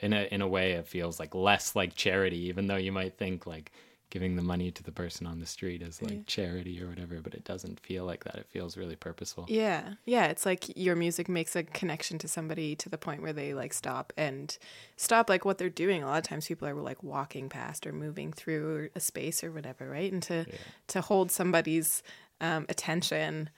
In 0.00 0.12
a 0.12 0.22
in 0.30 0.40
a 0.42 0.48
way, 0.48 0.72
it 0.72 0.86
feels 0.88 1.18
like 1.20 1.34
less 1.34 1.74
like 1.76 1.94
charity, 1.94 2.38
even 2.48 2.66
though 2.66 2.76
you 2.76 2.92
might 2.92 3.16
think 3.18 3.46
like 3.46 3.72
giving 4.08 4.36
the 4.36 4.42
money 4.42 4.70
to 4.70 4.82
the 4.84 4.92
person 4.92 5.26
on 5.26 5.40
the 5.40 5.46
street 5.46 5.82
as 5.82 6.00
like 6.00 6.12
Yeah. 6.12 6.20
charity 6.26 6.80
or 6.82 6.88
whatever, 6.88 7.20
but 7.20 7.34
it 7.34 7.42
doesn't 7.44 7.80
feel 7.80 8.04
like 8.04 8.22
that. 8.24 8.36
It 8.36 8.46
feels 8.48 8.76
really 8.76 8.94
purposeful. 8.96 9.46
Yeah. 9.48 9.94
Yeah. 10.04 10.26
It's 10.26 10.46
like 10.46 10.76
your 10.76 10.94
music 10.94 11.28
makes 11.28 11.56
a 11.56 11.64
connection 11.64 12.16
to 12.18 12.28
somebody 12.28 12.76
to 12.76 12.88
the 12.88 12.98
point 12.98 13.20
where 13.20 13.32
they 13.32 13.52
like 13.52 13.72
stop 13.72 14.12
and 14.16 14.56
stop 14.96 15.28
like 15.28 15.44
what 15.44 15.58
they're 15.58 15.68
doing. 15.70 16.02
A 16.02 16.06
lot 16.06 16.18
of 16.18 16.24
times 16.24 16.46
people 16.46 16.68
are 16.68 16.74
like 16.74 17.02
walking 17.02 17.48
past 17.48 17.84
or 17.86 17.92
moving 17.92 18.32
through 18.32 18.90
a 18.94 19.00
space 19.00 19.42
or 19.42 19.50
whatever, 19.50 19.88
right? 19.90 20.12
And 20.12 20.22
to 20.24 20.46
Yeah. 20.48 20.54
to 20.88 21.00
hold 21.00 21.30
somebody's 21.32 22.02
um, 22.40 22.66
attention 22.68 23.50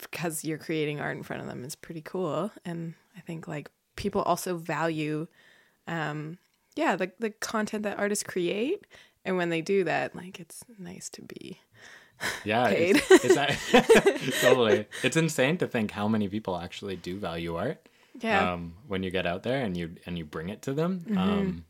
because 0.00 0.44
you're 0.44 0.58
creating 0.58 1.00
art 1.00 1.16
in 1.16 1.22
front 1.22 1.40
of 1.42 1.48
them 1.48 1.64
is 1.64 1.74
pretty 1.74 2.02
cool. 2.02 2.50
And 2.64 2.94
I 3.16 3.20
think 3.20 3.48
like 3.48 3.70
people 3.96 4.22
also 4.22 4.56
value 4.56 5.26
um 5.86 6.38
yeah, 6.76 6.96
the 6.96 7.12
the 7.20 7.30
content 7.30 7.84
that 7.84 7.98
artists 7.98 8.24
create. 8.24 8.84
And 9.24 9.36
when 9.36 9.48
they 9.50 9.60
do 9.62 9.84
that, 9.84 10.14
like 10.14 10.38
it's 10.40 10.62
nice 10.78 11.08
to 11.10 11.22
be 11.22 11.58
Yeah, 12.44 12.68
paid. 12.68 12.96
It's, 13.10 13.24
it's 13.72 14.40
totally. 14.40 14.86
It's 15.02 15.16
insane 15.16 15.56
to 15.58 15.66
think 15.66 15.90
how 15.90 16.08
many 16.08 16.28
people 16.28 16.56
actually 16.56 16.96
do 16.96 17.16
value 17.18 17.56
art. 17.56 17.88
yeah. 18.20 18.40
Mm-hmm. 18.42 18.48
Um, 18.54 18.74
when 18.86 19.02
you 19.02 19.10
get 19.10 19.26
out 19.26 19.42
there 19.42 19.62
and 19.64 19.76
you 19.76 19.96
and 20.06 20.16
you 20.18 20.24
bring 20.24 20.48
it 20.50 20.62
to 20.62 20.72
them. 20.72 21.04
Um, 21.16 21.64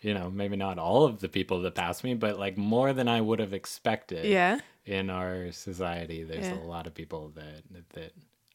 you 0.00 0.14
know, 0.14 0.30
maybe 0.30 0.56
not 0.56 0.78
all 0.78 1.04
of 1.04 1.20
the 1.20 1.28
people 1.28 1.60
that 1.62 1.76
pass 1.76 2.02
me, 2.02 2.14
but 2.14 2.36
like 2.38 2.56
more 2.58 2.92
than 2.92 3.06
I 3.06 3.20
would 3.20 3.38
have 3.38 3.52
expected. 3.52 4.24
yeah. 4.24 4.58
In 4.84 5.10
our 5.10 5.52
society, 5.52 6.24
there's 6.24 6.46
Yeah. 6.48 6.58
a 6.58 6.64
lot 6.66 6.88
of 6.88 6.94
people 6.94 7.30
that 7.36 7.62
that 7.94 8.12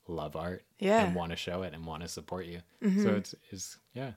love 0.09 0.36
art 0.36 0.63
Yeah. 0.79 1.05
and 1.05 1.15
want 1.15 1.31
to 1.31 1.38
show 1.38 1.62
it 1.63 1.74
and 1.74 1.86
want 1.86 2.01
to 2.01 2.09
support 2.09 2.45
you. 2.47 2.59
Mm-hmm. 2.83 3.03
So 3.03 3.09
it's 3.15 3.36
is 3.51 3.77
yeah, 3.93 4.12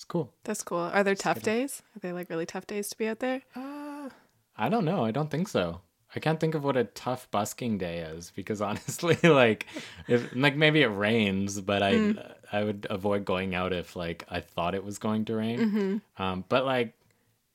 it's 0.00 0.06
cool. 0.06 0.32
That's 0.44 0.62
cool. 0.62 0.78
Are 0.78 1.04
there 1.04 1.14
tough 1.14 1.42
days? 1.42 1.82
Are 1.94 1.98
they 2.00 2.10
like 2.10 2.30
really 2.30 2.46
tough 2.46 2.66
days 2.66 2.88
to 2.88 2.96
be 2.96 3.06
out 3.06 3.18
there? 3.18 3.42
I 3.54 4.70
don't 4.70 4.86
know. 4.86 5.04
I 5.04 5.10
don't 5.10 5.30
think 5.30 5.46
so. 5.46 5.82
I 6.16 6.20
can't 6.20 6.40
think 6.40 6.54
of 6.54 6.64
what 6.64 6.78
a 6.78 6.84
tough 6.84 7.30
busking 7.30 7.76
day 7.76 7.98
is 7.98 8.32
because 8.34 8.62
honestly, 8.70 9.18
like, 9.22 9.66
if 10.08 10.34
like 10.34 10.56
maybe 10.56 10.80
it 10.80 10.86
rains, 10.86 11.60
but 11.60 11.82
I 11.82 11.98
Hmm. 11.98 12.12
I 12.50 12.64
would 12.64 12.86
avoid 12.88 13.26
going 13.26 13.54
out 13.54 13.74
if 13.74 13.94
like 13.94 14.24
I 14.26 14.40
thought 14.40 14.74
it 14.74 14.84
was 14.84 14.96
going 14.98 15.26
to 15.26 15.36
rain. 15.36 15.58
Mm-hmm. 15.58 16.22
Um, 16.22 16.44
but 16.48 16.64
like, 16.64 16.94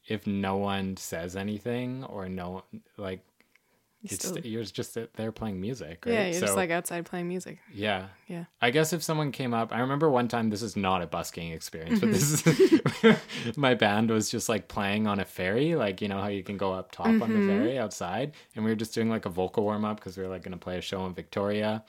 if 0.06 0.28
no 0.28 0.58
one 0.58 0.98
says 0.98 1.36
anything 1.36 2.04
or 2.04 2.30
no 2.30 2.64
like, 2.96 3.26
You 4.12 4.16
it's 4.16 4.28
still- 4.28 4.46
you're 4.46 4.64
just 4.64 4.98
there 5.16 5.32
playing 5.32 5.60
music, 5.62 6.04
right? 6.06 6.14
yeah, 6.14 6.28
you're 6.28 6.40
just 6.42 6.56
like 6.56 6.70
outside 6.72 7.06
playing 7.06 7.28
music. 7.28 7.60
yeah. 7.74 8.08
Yeah. 8.28 8.46
I 8.60 8.72
guess 8.72 8.92
if 8.94 9.04
someone 9.04 9.32
came 9.32 9.54
up, 9.54 9.72
I 9.72 9.80
remember 9.82 10.10
one 10.10 10.28
time, 10.28 10.50
this 10.50 10.62
is 10.64 10.76
not 10.76 11.02
a 11.04 11.08
busking 11.08 11.52
experience, 11.52 12.00
but 12.00 12.12
this 12.12 12.42
Mm-hmm. 12.42 13.50
is 13.50 13.58
my 13.58 13.76
band 13.76 14.10
was 14.10 14.30
just 14.32 14.50
like 14.50 14.68
playing 14.68 15.06
on 15.08 15.20
a 15.20 15.26
ferry, 15.26 15.76
like, 15.76 16.02
you 16.02 16.08
know, 16.08 16.20
how 16.20 16.28
you 16.30 16.44
can 16.44 16.58
go 16.58 16.74
up 16.74 16.92
top 16.92 17.06
on 17.08 17.20
Mm-hmm. 17.20 17.48
the 17.48 17.54
ferry 17.54 17.78
outside. 17.80 18.34
And 18.56 18.66
we 18.66 18.72
were 18.72 18.76
just 18.76 18.94
doing 18.96 19.10
like 19.10 19.26
a 19.26 19.30
vocal 19.30 19.64
warm 19.64 19.86
up 19.86 19.98
because 19.98 20.18
we 20.18 20.24
were 20.24 20.30
like 20.30 20.44
going 20.44 20.54
to 20.54 20.58
play 20.58 20.78
a 20.78 20.82
show 20.82 21.06
in 21.06 21.14
Victoria. 21.14 21.84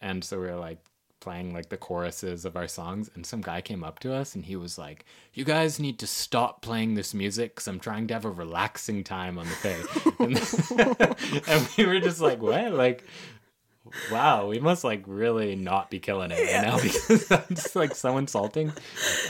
And 0.00 0.24
so 0.24 0.40
we 0.40 0.46
were 0.46 0.56
like 0.56 0.78
playing 1.22 1.54
like 1.54 1.68
the 1.70 1.76
choruses 1.78 2.44
of 2.44 2.56
our 2.56 2.68
songs. 2.68 3.08
And 3.14 3.24
some 3.24 3.40
guy 3.40 3.60
came 3.62 3.82
up 3.84 4.00
to 4.00 4.12
us 4.12 4.34
and 4.34 4.44
he 4.44 4.56
was 4.56 4.76
like, 4.76 5.06
You 5.32 5.44
guys 5.44 5.78
need 5.78 5.98
to 6.00 6.06
stop 6.06 6.60
playing 6.60 6.94
this 6.94 7.14
music 7.14 7.54
because 7.54 7.68
I'm 7.68 7.80
trying 7.80 8.08
to 8.08 8.14
have 8.14 8.26
a 8.26 8.30
relaxing 8.30 9.04
time 9.04 9.38
on 9.38 9.46
the 9.46 9.54
ferry. 9.54 9.84
and, 11.38 11.48
and 11.48 11.68
we 11.78 11.86
were 11.86 12.00
just 12.00 12.20
like, 12.20 12.42
What? 12.42 12.72
Like, 12.72 13.04
wow, 14.10 14.48
we 14.48 14.58
must 14.58 14.84
like 14.84 15.04
really 15.06 15.54
not 15.54 15.90
be 15.90 16.00
killing 16.00 16.32
it 16.32 16.40
right 16.40 16.62
now 16.62 16.76
because 16.82 17.26
that's 17.28 17.76
like 17.76 17.94
so 17.94 18.18
insulting. 18.18 18.72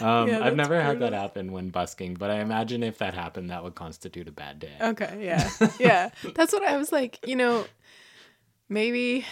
Um, 0.00 0.28
Yeah, 0.28 0.40
I've 0.42 0.56
never 0.56 0.80
had 0.80 1.00
that 1.00 1.12
happen 1.12 1.52
when 1.52 1.68
busking, 1.68 2.14
but 2.14 2.30
I 2.30 2.40
imagine 2.40 2.82
if 2.82 2.98
that 2.98 3.14
happened, 3.14 3.50
that 3.50 3.62
would 3.62 3.74
constitute 3.74 4.28
a 4.28 4.32
bad 4.32 4.58
day. 4.58 4.72
Okay, 4.80 5.18
yeah. 5.20 5.50
Yeah. 5.78 6.10
That's 6.34 6.52
what 6.52 6.62
I 6.62 6.76
was 6.78 6.90
like, 6.90 7.18
you 7.26 7.36
know, 7.36 7.66
maybe 8.68 9.26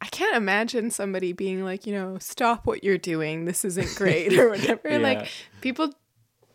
I 0.00 0.06
can't 0.06 0.36
imagine 0.36 0.90
somebody 0.90 1.32
being 1.32 1.64
like, 1.64 1.86
you 1.86 1.92
know, 1.92 2.18
stop 2.18 2.66
what 2.66 2.82
you're 2.82 2.98
doing. 2.98 3.44
This 3.44 3.64
isn't 3.64 3.96
great 3.96 4.38
or 4.38 4.50
whatever. 4.50 4.88
Yeah. 4.88 4.98
Like 4.98 5.28
people 5.60 5.92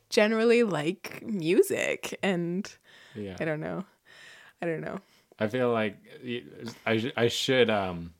generally 0.10 0.64
like 0.64 1.24
music 1.24 2.18
and 2.24 2.70
yeah, 3.14 3.36
I 3.40 3.46
don't 3.46 3.60
know. 3.60 3.86
I 4.62 4.66
don't 4.66 4.82
know. 4.82 5.00
I 5.38 5.48
feel 5.48 5.72
like 5.72 5.98
I 6.86 7.12
I 7.16 7.28
should 7.28 7.70
um 7.70 8.14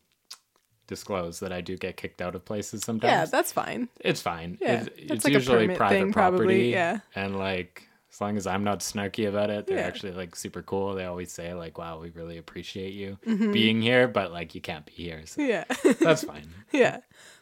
disclose 0.88 1.40
that 1.40 1.52
I 1.52 1.62
do 1.62 1.78
get 1.78 1.98
kicked 1.98 2.22
out 2.22 2.36
of 2.36 2.46
places 2.46 2.84
sometimes. 2.84 3.12
Yeah, 3.12 3.26
that's 3.26 3.52
fine. 3.52 3.90
it's 4.00 4.22
fine. 4.22 4.58
Yeah, 4.62 4.84
it's, 4.84 4.90
it's 4.98 5.26
like 5.26 5.34
usually 5.34 5.68
private 5.76 5.96
thing, 5.96 6.14
property. 6.14 6.38
probably, 6.38 6.72
yeah. 6.72 7.00
and 7.16 7.38
like 7.38 7.88
as 8.16 8.22
long 8.22 8.38
as 8.38 8.48
I'm 8.48 8.64
not 8.64 8.80
snarky 8.80 9.28
about 9.28 9.50
it, 9.50 9.68
they're 9.68 9.78
Yeah. 9.78 9.84
actually 9.88 10.14
like 10.14 10.38
super 10.38 10.62
cool. 10.62 10.96
They 10.96 11.04
always 11.04 11.34
say 11.34 11.54
like, 11.54 11.78
"Wow, 11.78 12.00
we 12.00 12.12
really 12.12 12.38
appreciate 12.38 12.94
you 12.94 13.18
Mm-hmm. 13.28 13.52
being 13.52 13.82
here," 13.82 14.08
but 14.08 14.32
like 14.32 14.56
you 14.56 14.62
can't 14.62 14.86
be 14.86 14.94
here, 14.94 15.24
so 15.26 15.42
Yeah. 15.42 15.66
that's 16.00 16.24
fine. 16.32 16.48
yeah. 16.72 17.00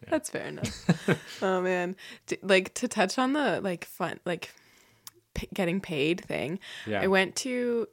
That's 0.09 0.31
fair 0.31 0.47
enough. 0.47 0.73
oh 1.43 1.61
man. 1.61 1.95
D- 2.25 2.39
like 2.41 2.73
to 2.73 2.87
touch 2.87 3.19
on 3.19 3.33
the 3.33 3.61
like 3.61 3.85
fun 3.85 4.19
like 4.25 4.49
p- 5.35 5.47
getting 5.53 5.79
paid 5.79 6.21
thing. 6.25 6.57
Yeah. 6.87 7.01
I 7.01 7.07
went 7.07 7.35
to 7.37 7.87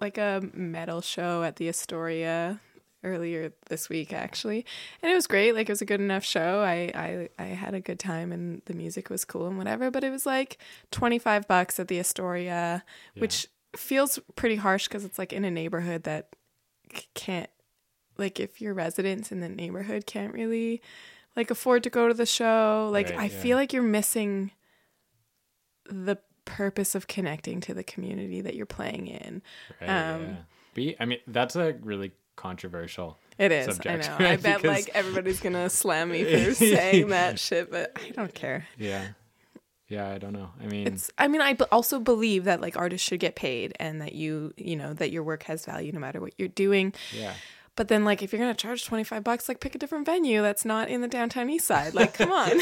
like 0.00 0.18
a 0.18 0.42
metal 0.52 1.00
show 1.00 1.44
at 1.44 1.54
the 1.56 1.68
Astoria 1.68 2.60
earlier 3.04 3.52
this 3.68 3.88
week 3.88 4.12
actually. 4.12 4.64
And 5.02 5.10
it 5.10 5.14
was 5.14 5.26
great. 5.26 5.54
Like 5.54 5.68
it 5.68 5.72
was 5.72 5.82
a 5.82 5.86
good 5.86 6.00
enough 6.00 6.24
show. 6.24 6.60
I, 6.60 6.90
I 6.94 7.28
i 7.38 7.46
had 7.46 7.74
a 7.74 7.80
good 7.80 7.98
time 7.98 8.32
and 8.32 8.62
the 8.66 8.74
music 8.74 9.10
was 9.10 9.24
cool 9.24 9.46
and 9.46 9.56
whatever 9.58 9.90
but 9.90 10.04
it 10.04 10.10
was 10.10 10.26
like 10.26 10.58
25 10.90 11.46
bucks 11.46 11.78
at 11.78 11.88
the 11.88 11.98
astoria 11.98 12.84
which 13.16 13.46
feels 13.76 14.18
pretty 14.36 14.56
harsh 14.56 14.88
because 14.88 15.04
it's 15.04 15.18
like 15.18 15.32
in 15.32 15.44
a 15.44 15.50
neighborhood 15.50 16.02
that 16.04 16.34
can't 17.14 17.50
like 18.16 18.40
if 18.40 18.60
your 18.60 18.74
residents 18.74 19.30
in 19.30 19.40
the 19.40 19.48
neighborhood 19.48 20.06
can't 20.06 20.32
really 20.32 20.80
like 21.36 21.50
afford 21.50 21.82
to 21.84 21.90
go 21.90 22.08
to 22.08 22.14
the 22.14 22.26
show 22.26 22.88
like 22.92 23.10
Right, 23.10 23.18
i 23.18 23.24
yeah. 23.24 23.40
feel 23.40 23.56
like 23.56 23.72
you're 23.72 23.82
missing 23.82 24.50
the 25.90 26.18
purpose 26.44 26.94
of 26.94 27.06
connecting 27.06 27.60
to 27.60 27.74
the 27.74 27.84
community 27.84 28.40
that 28.40 28.54
you're 28.54 28.66
playing 28.66 29.06
in. 29.06 29.42
Right, 29.80 29.88
Um, 29.88 30.22
yeah. 30.22 30.36
Be, 30.74 30.96
I 30.98 31.04
mean, 31.04 31.18
that's 31.26 31.56
a 31.56 31.74
really 31.82 32.12
controversial. 32.38 33.18
It 33.36 33.52
is. 33.52 33.66
subject, 33.66 34.08
I 34.10 34.18
know. 34.18 34.30
I 34.30 34.36
bet 34.36 34.62
Because- 34.62 34.64
like 34.86 34.90
everybody's 34.94 35.40
gonna 35.40 35.68
slam 35.82 36.10
me 36.10 36.24
for 36.24 36.54
saying 36.54 37.08
that 37.08 37.38
shit, 37.38 37.70
but 37.70 37.92
I 38.02 38.10
don't 38.10 38.32
care. 38.34 38.66
Yeah, 38.78 39.08
yeah. 39.88 40.08
I 40.08 40.18
don't 40.18 40.32
know. 40.32 40.50
I 40.62 40.66
mean, 40.66 40.86
It's. 40.86 41.10
I 41.18 41.28
mean, 41.28 41.40
I 41.42 41.52
b- 41.52 41.64
also 41.70 41.98
believe 42.00 42.44
that 42.44 42.60
like 42.60 42.76
artists 42.76 43.06
should 43.06 43.20
get 43.20 43.34
paid 43.36 43.74
and 43.78 44.00
that 44.00 44.12
you, 44.14 44.52
you 44.56 44.76
know, 44.76 44.94
that 44.94 45.10
your 45.10 45.22
work 45.22 45.42
has 45.44 45.64
value 45.66 45.92
no 45.92 46.00
matter 46.00 46.20
what 46.20 46.32
you're 46.38 46.48
doing. 46.48 46.94
yeah, 47.14 47.34
But 47.76 47.88
then, 47.88 48.04
like, 48.04 48.22
if 48.22 48.32
you're 48.32 48.40
gonna 48.40 48.54
charge 48.54 48.84
twenty 48.86 49.04
five 49.04 49.22
bucks, 49.22 49.48
like, 49.48 49.60
pick 49.60 49.74
a 49.74 49.78
different 49.78 50.06
venue 50.06 50.42
that's 50.42 50.64
not 50.64 50.88
in 50.88 51.00
the 51.00 51.08
downtown 51.08 51.48
east 51.50 51.66
side. 51.66 51.94
Like, 51.94 52.14
come 52.14 52.32
on. 52.32 52.50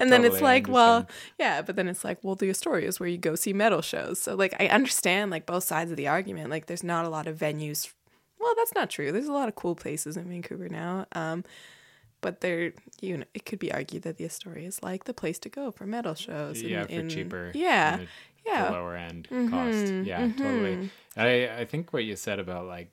and 0.00 0.12
then 0.12 0.24
it's 0.24 0.34
Totally, 0.36 0.40
like, 0.40 0.68
well, 0.68 1.06
yeah, 1.38 1.62
but 1.62 1.76
then 1.76 1.88
it's 1.88 2.04
like, 2.04 2.18
well, 2.22 2.34
the 2.34 2.50
Astoria 2.50 2.86
is 2.88 3.00
where 3.00 3.08
you 3.08 3.18
go 3.18 3.34
see 3.34 3.52
metal 3.52 3.80
shows. 3.82 4.20
So, 4.20 4.34
like, 4.34 4.54
I 4.60 4.66
understand 4.68 5.30
like 5.30 5.46
both 5.46 5.64
sides 5.64 5.90
of 5.90 5.96
the 5.96 6.08
argument. 6.08 6.50
Like, 6.50 6.66
there's 6.66 6.84
not 6.84 7.04
a 7.04 7.08
lot 7.08 7.26
of 7.26 7.38
venues. 7.38 7.90
Well, 8.38 8.54
that's 8.56 8.74
not 8.74 8.90
true. 8.90 9.10
There's 9.12 9.26
a 9.26 9.32
lot 9.32 9.48
of 9.48 9.54
cool 9.54 9.74
places 9.74 10.16
in 10.16 10.24
Vancouver 10.28 10.68
now. 10.68 11.06
Um, 11.12 11.44
but 12.20 12.40
there, 12.40 12.72
you 13.00 13.18
know, 13.18 13.24
it 13.34 13.44
could 13.44 13.58
be 13.58 13.70
argued 13.72 14.02
that 14.02 14.16
the 14.16 14.24
Astoria 14.24 14.66
is 14.66 14.82
like 14.82 15.04
the 15.04 15.14
place 15.14 15.38
to 15.40 15.48
go 15.48 15.70
for 15.70 15.86
metal 15.86 16.14
shows. 16.14 16.62
yeah, 16.62 16.84
for 16.86 17.08
cheaper. 17.08 17.52
Yeah, 17.54 18.00
Yeah. 18.46 18.70
lower 18.70 18.96
end 18.96 19.28
cost. 19.50 19.92
Yeah, 20.04 20.28
totally. 20.36 20.90
I 21.16 21.60
I 21.60 21.64
think 21.64 21.92
what 21.92 22.04
you 22.04 22.16
said 22.16 22.38
about 22.38 22.66
like 22.66 22.90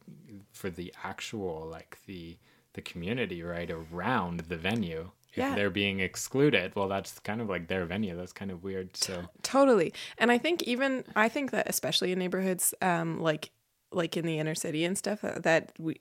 for 0.54 0.70
the 0.70 0.94
actual 1.04 1.68
like 1.72 1.98
the 2.08 2.38
the 2.74 2.82
community 2.82 3.42
right 3.44 3.70
around 3.72 4.42
the 4.42 4.58
venue. 4.58 5.12
If 5.32 5.38
Yeah. 5.38 5.56
they're 5.56 5.70
being 5.70 6.02
excluded, 6.02 6.76
well, 6.76 6.90
that's 6.90 7.20
kind 7.20 7.40
of 7.40 7.48
like 7.48 7.68
their 7.68 7.86
venue. 7.86 8.18
That's 8.18 8.34
kind 8.34 8.52
of 8.52 8.64
weird. 8.66 8.98
So 8.98 9.24
Totally. 9.44 9.94
And 10.18 10.30
I 10.30 10.38
think 10.38 10.64
even 10.64 11.06
I 11.16 11.30
think 11.30 11.52
that 11.52 11.70
especially 11.70 12.12
in 12.12 12.20
neighborhoods 12.20 12.74
um 12.82 13.22
like 13.22 13.52
like 13.92 14.16
in 14.18 14.26
the 14.26 14.40
inner 14.40 14.56
city 14.56 14.84
and 14.86 14.98
stuff 14.98 15.24
uh, 15.24 15.40
that 15.40 15.72
we 15.78 16.00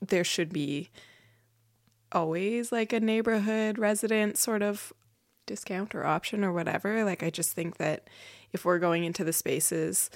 there 0.00 0.24
should 0.24 0.52
be 0.52 0.90
always 2.12 2.70
like 2.70 2.92
a 2.92 3.00
neighborhood 3.00 3.78
resident 3.78 4.36
sort 4.38 4.62
of 4.62 4.92
discount 5.46 5.94
or 5.94 6.04
option 6.04 6.44
or 6.44 6.52
whatever. 6.52 7.04
Like 7.04 7.22
I 7.22 7.30
just 7.30 7.52
think 7.52 7.78
that 7.78 8.08
if 8.52 8.64
we're 8.64 8.78
going 8.78 9.04
into 9.04 9.24
the 9.24 9.32
spaces 9.32 10.10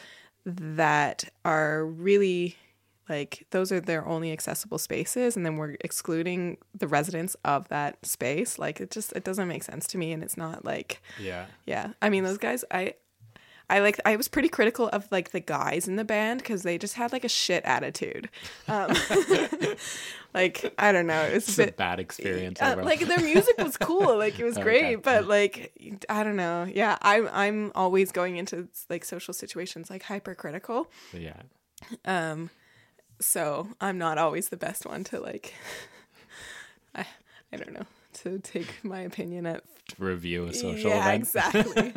that 0.45 1.25
are 1.45 1.85
really 1.85 2.57
like 3.09 3.47
those 3.51 3.73
are 3.73 3.81
their 3.81 4.07
only 4.07 4.33
accessible 4.33 4.79
spaces 4.79 5.37
and 5.37 5.45
then 5.45 5.57
we're 5.57 5.77
excluding 5.81 6.57
the 6.75 6.87
residents 6.87 7.37
of 7.45 7.69
that 7.69 7.99
space 8.07 8.59
like 8.59 8.81
it 8.81 8.91
just 8.91 9.13
it 9.13 9.25
doesn't 9.25 9.49
make 9.49 9.65
sense 9.65 9.87
to 9.89 9.99
me 9.99 10.13
and 10.13 10.23
it's 10.23 10.37
not 10.37 10.65
like 10.65 11.03
yeah, 11.21 11.47
yeah. 11.67 11.93
I 12.01 12.09
mean, 12.09 12.25
those 12.25 12.39
guys, 12.39 12.65
I, 12.71 12.95
I 13.71 13.79
like, 13.81 13.99
I 14.05 14.17
was 14.17 14.29
pretty 14.29 14.49
critical 14.49 14.89
of 14.89 15.11
like 15.11 15.31
the 15.31 15.41
guys 15.41 15.89
in 15.89 15.97
the 15.97 16.05
band 16.05 16.41
because 16.41 16.63
they 16.63 16.77
just 16.77 16.95
had 16.95 17.13
like 17.13 17.25
a 17.25 17.29
shit 17.29 17.65
attitude. 17.65 18.29
Um, 18.69 18.95
like, 20.35 20.73
I 20.79 20.93
don't 20.93 21.07
know. 21.07 21.23
It 21.23 21.35
was 21.35 21.49
it's 21.49 21.59
a 21.59 21.69
a 21.69 21.73
bad 21.73 22.01
experience. 22.01 22.61
uh, 22.61 22.81
like 22.83 23.01
their 23.01 23.21
music 23.21 23.57
was 23.59 23.77
cool. 23.79 24.17
Like 24.19 24.39
it 24.39 24.45
was 24.45 24.55
Okay. 24.59 24.63
great, 24.65 25.03
but 25.03 25.27
like, 25.27 25.73
I 26.09 26.23
don't 26.25 26.37
know. 26.37 26.67
Yeah. 26.73 26.97
I'm, 27.03 27.29
I'm 27.33 27.73
always 27.75 28.13
going 28.13 28.37
into 28.37 28.69
like 28.89 29.05
social 29.05 29.33
situations 29.35 29.91
like 29.91 30.03
hypercritical. 30.03 30.91
yeah, 31.13 31.41
Um, 32.05 32.51
so 33.21 33.69
I'm 33.81 33.99
not 33.99 34.19
always 34.19 34.49
the 34.49 34.57
best 34.57 34.87
one 34.87 35.05
to 35.05 35.21
like, 35.21 35.55
I, 36.95 37.07
I 37.53 37.57
don't 37.57 37.73
know, 37.73 37.87
to 38.23 38.39
take 38.39 38.83
my 38.85 39.01
opinion 39.01 39.47
at 39.47 39.63
review 39.99 40.47
a 40.47 40.53
social 40.53 40.91
yeah, 40.91 41.01
event. 41.01 41.23
exactly. 41.23 41.95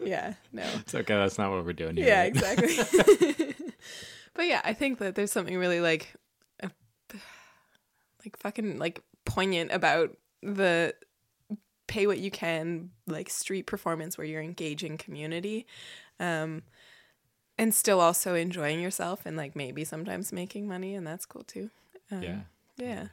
yeah, 0.04 0.34
no. 0.52 0.64
It's 0.80 0.94
okay. 0.94 1.14
That's 1.14 1.38
not 1.38 1.50
what 1.50 1.64
we're 1.64 1.72
doing 1.72 1.96
here. 1.96 2.06
Yeah, 2.06 2.20
right? 2.20 2.28
exactly. 2.28 3.54
but 4.34 4.46
yeah, 4.46 4.60
I 4.64 4.72
think 4.72 4.98
that 4.98 5.14
there's 5.14 5.32
something 5.32 5.56
really 5.56 5.80
like, 5.80 6.14
uh, 6.62 6.68
like 8.24 8.36
fucking 8.38 8.78
like 8.78 9.02
poignant 9.24 9.72
about 9.72 10.16
the 10.42 10.94
pay 11.86 12.06
what 12.06 12.18
you 12.18 12.30
can 12.30 12.90
like 13.06 13.28
street 13.28 13.66
performance 13.66 14.16
where 14.16 14.26
you're 14.26 14.42
engaging 14.42 14.96
community, 14.96 15.66
um, 16.18 16.62
and 17.58 17.74
still 17.74 18.00
also 18.00 18.34
enjoying 18.34 18.80
yourself 18.80 19.26
and 19.26 19.36
like 19.36 19.54
maybe 19.54 19.84
sometimes 19.84 20.32
making 20.32 20.66
money 20.66 20.94
and 20.94 21.06
that's 21.06 21.26
cool 21.26 21.44
too. 21.44 21.70
Um, 22.10 22.22
Yeah. 22.22 22.40
yeah, 22.76 23.08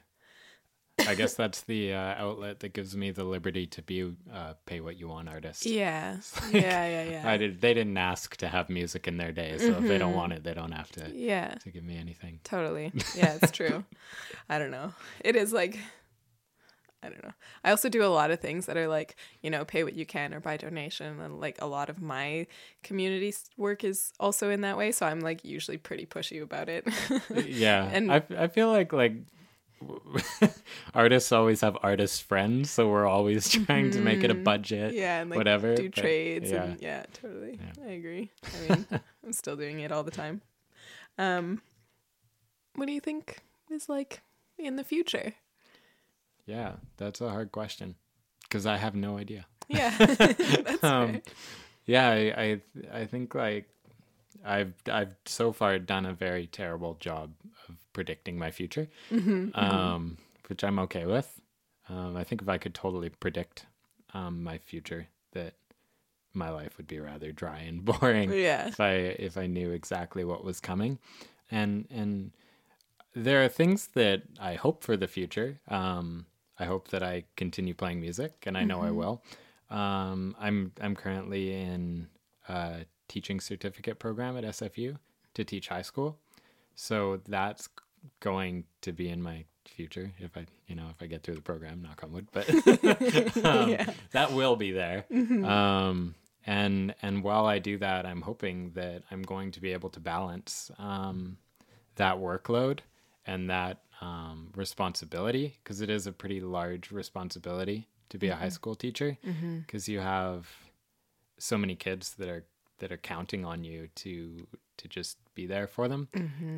I 1.06 1.14
guess 1.14 1.34
that's 1.34 1.62
the 1.62 1.94
uh, 1.94 2.14
outlet 2.16 2.60
that 2.60 2.72
gives 2.72 2.96
me 2.96 3.10
the 3.10 3.24
liberty 3.24 3.66
to 3.68 3.82
be 3.82 4.14
uh, 4.32 4.54
pay 4.66 4.80
what 4.80 4.98
you 4.98 5.08
want 5.08 5.28
artist. 5.28 5.64
yeah, 5.66 6.16
yeah, 6.52 6.86
yeah, 6.86 7.02
yeah. 7.04 7.22
I 7.30 7.36
did. 7.36 7.60
They 7.60 7.72
didn't 7.74 7.96
ask 7.96 8.36
to 8.38 8.48
have 8.48 8.68
music 8.68 9.06
in 9.08 9.16
their 9.16 9.32
day, 9.32 9.56
so 9.58 9.66
if 9.78 9.82
they 9.82 9.98
don't 9.98 10.12
Mhm. 10.12 10.16
want 10.16 10.32
it, 10.32 10.44
they 10.44 10.54
don't 10.54 10.72
have 10.72 10.90
to 10.92 11.10
yeah. 11.14 11.54
to 11.62 11.70
give 11.70 11.84
me 11.84 11.96
anything. 11.96 12.40
Totally. 12.44 12.92
Yeah, 13.16 13.38
it's 13.40 13.52
true. 13.52 13.84
I 14.48 14.58
don't 14.58 14.70
know. 14.70 14.92
It 15.24 15.36
is 15.36 15.52
like 15.52 15.78
I 17.00 17.08
don't 17.10 17.22
know. 17.22 17.32
I 17.62 17.70
also 17.70 17.88
do 17.88 18.02
a 18.02 18.06
lot 18.10 18.32
of 18.32 18.40
things 18.40 18.66
that 18.66 18.76
are 18.76 18.88
like, 18.88 19.14
you 19.40 19.50
know, 19.50 19.64
pay 19.64 19.84
what 19.84 19.94
you 19.94 20.04
can 20.04 20.34
or 20.34 20.40
by 20.40 20.56
donation 20.56 21.20
and 21.20 21.38
like 21.38 21.56
a 21.62 21.66
lot 21.66 21.88
of 21.90 22.02
my 22.02 22.48
community 22.82 23.32
work 23.56 23.84
is 23.84 24.12
also 24.18 24.50
in 24.50 24.62
that 24.62 24.76
way, 24.76 24.90
so 24.90 25.06
I'm 25.06 25.20
like 25.20 25.44
usually 25.44 25.76
pretty 25.78 26.06
pushy 26.06 26.42
about 26.42 26.68
it. 26.68 26.88
Yeah, 27.46 27.88
And- 27.92 28.10
I 28.12 28.22
I 28.36 28.48
feel 28.48 28.68
like 28.72 28.92
like 28.92 29.12
artists 30.94 31.32
always 31.32 31.60
have 31.60 31.76
artist 31.82 32.22
friends, 32.24 32.70
so 32.70 32.88
we're 32.88 33.06
always 33.06 33.48
trying 33.66 33.90
to 33.92 34.00
make 34.00 34.22
it 34.24 34.30
a 34.30 34.34
budget. 34.34 34.90
Mm-hmm. 34.92 34.98
yeah, 34.98 35.20
and 35.20 35.30
like 35.30 35.36
whatever. 35.36 35.74
do 35.74 35.88
but 35.90 36.00
trades 36.00 36.50
yeah. 36.50 36.62
and 36.64 36.80
yeah, 36.82 37.04
totally. 37.12 37.58
Yeah. 37.60 37.84
I 37.86 37.90
agree. 37.92 38.30
I 38.44 38.68
mean, 38.74 38.86
I'm 39.24 39.32
still 39.32 39.56
doing 39.56 39.80
it 39.80 39.92
all 39.92 40.02
the 40.02 40.10
time. 40.10 40.40
Um 41.18 41.62
what 42.74 42.86
do 42.86 42.92
you 42.92 43.00
think 43.00 43.40
is 43.70 43.88
like 43.88 44.20
in 44.58 44.76
the 44.76 44.84
future? 44.84 45.34
Yeah, 46.46 46.72
that's 46.96 47.20
a 47.20 47.28
hard 47.28 47.52
question 47.52 47.96
because 48.42 48.66
I 48.66 48.76
have 48.76 48.94
no 48.94 49.18
idea. 49.18 49.46
Yeah. 49.68 49.90
That's 49.98 50.82
Um, 50.84 51.12
fair. 51.12 51.22
yeah, 51.86 52.08
I, 52.10 52.42
I 52.42 52.60
I 53.02 53.06
think 53.06 53.34
like 53.34 53.68
I've 54.44 54.72
I've 54.90 55.14
so 55.26 55.52
far 55.52 55.78
done 55.78 56.06
a 56.06 56.12
very 56.14 56.46
terrible 56.46 56.94
job 57.00 57.32
of 57.68 57.74
predicting 57.98 58.38
my 58.38 58.52
future, 58.52 58.86
Mm-hmm, 59.10 59.58
um, 59.58 60.18
which 60.46 60.62
I'm 60.62 60.78
okay 60.86 61.04
with. 61.04 61.40
Um, 61.88 62.16
I 62.16 62.22
think 62.22 62.42
if 62.42 62.48
I 62.48 62.56
could 62.56 62.74
totally 62.74 63.08
predict 63.08 63.66
um, 64.14 64.44
my 64.44 64.58
future, 64.58 65.08
that 65.32 65.54
my 66.32 66.50
life 66.50 66.76
would 66.76 66.86
be 66.86 67.00
rather 67.00 67.32
dry 67.32 67.58
and 67.58 67.84
boring. 67.90 68.32
Yeah. 68.32 68.68
If 68.68 68.78
I 68.78 68.92
if 69.28 69.36
I 69.36 69.46
knew 69.48 69.72
exactly 69.72 70.24
what 70.24 70.44
was 70.44 70.60
coming, 70.60 71.00
and 71.50 71.88
and 71.90 72.30
there 73.16 73.44
are 73.44 73.48
things 73.48 73.88
that 73.94 74.22
I 74.40 74.54
hope 74.54 74.84
for 74.84 74.96
the 74.96 75.08
future. 75.08 75.58
Um, 75.66 76.26
I 76.56 76.66
hope 76.66 76.88
that 76.88 77.02
I 77.02 77.24
continue 77.36 77.74
playing 77.74 78.00
music, 78.00 78.44
and 78.46 78.56
I 78.56 78.62
know 78.64 78.80
I 78.80 78.92
will. 78.92 79.24
Um, 79.70 80.36
I'm 80.38 80.70
I'm 80.80 80.94
currently 80.94 81.52
in 81.52 82.06
a 82.48 82.84
teaching 83.08 83.40
certificate 83.40 83.98
program 83.98 84.36
at 84.36 84.44
SFU 84.44 84.98
to 85.34 85.44
teach 85.44 85.66
high 85.68 85.82
school, 85.82 86.18
so 86.76 87.20
that's 87.28 87.68
going 88.20 88.64
to 88.82 88.92
be 88.92 89.08
in 89.08 89.22
my 89.22 89.44
future 89.66 90.12
if 90.18 90.36
I 90.36 90.46
you 90.66 90.74
know 90.74 90.86
if 90.90 91.02
I 91.02 91.06
get 91.06 91.22
through 91.22 91.34
the 91.36 91.40
program. 91.42 91.82
Knock 91.82 92.02
on 92.02 92.12
wood, 92.12 92.28
but 92.32 92.48
um, 93.44 93.70
Yeah. 93.70 93.90
that 94.12 94.32
will 94.32 94.56
be 94.56 94.72
there. 94.72 95.04
Um, 95.12 96.14
and 96.46 96.94
and 97.02 97.22
while 97.22 97.46
I 97.46 97.58
do 97.58 97.78
that, 97.78 98.06
I'm 98.06 98.22
hoping 98.22 98.70
that 98.74 99.02
I'm 99.10 99.22
going 99.22 99.50
to 99.52 99.60
be 99.60 99.72
able 99.72 99.90
to 99.90 100.00
balance 100.00 100.70
um, 100.78 101.36
that 101.96 102.16
workload 102.16 102.80
and 103.26 103.50
that 103.50 103.82
um, 104.00 104.50
responsibility 104.54 105.58
because 105.62 105.80
it 105.80 105.90
is 105.90 106.06
a 106.06 106.12
pretty 106.12 106.40
large 106.40 106.90
responsibility 106.92 107.88
to 108.08 108.16
be 108.18 108.28
a 108.28 108.36
high 108.36 108.48
school 108.48 108.74
teacher 108.74 109.18
because 109.66 109.88
you 109.88 110.00
have 110.00 110.48
so 111.38 111.58
many 111.58 111.74
kids 111.74 112.14
that 112.14 112.28
are 112.28 112.44
that 112.78 112.90
are 112.92 112.96
counting 112.96 113.44
on 113.44 113.64
you 113.64 113.88
to 113.96 114.46
to 114.78 114.88
just 114.88 115.18
be 115.38 115.46
there 115.46 115.68
for 115.68 115.86
them. 115.86 116.08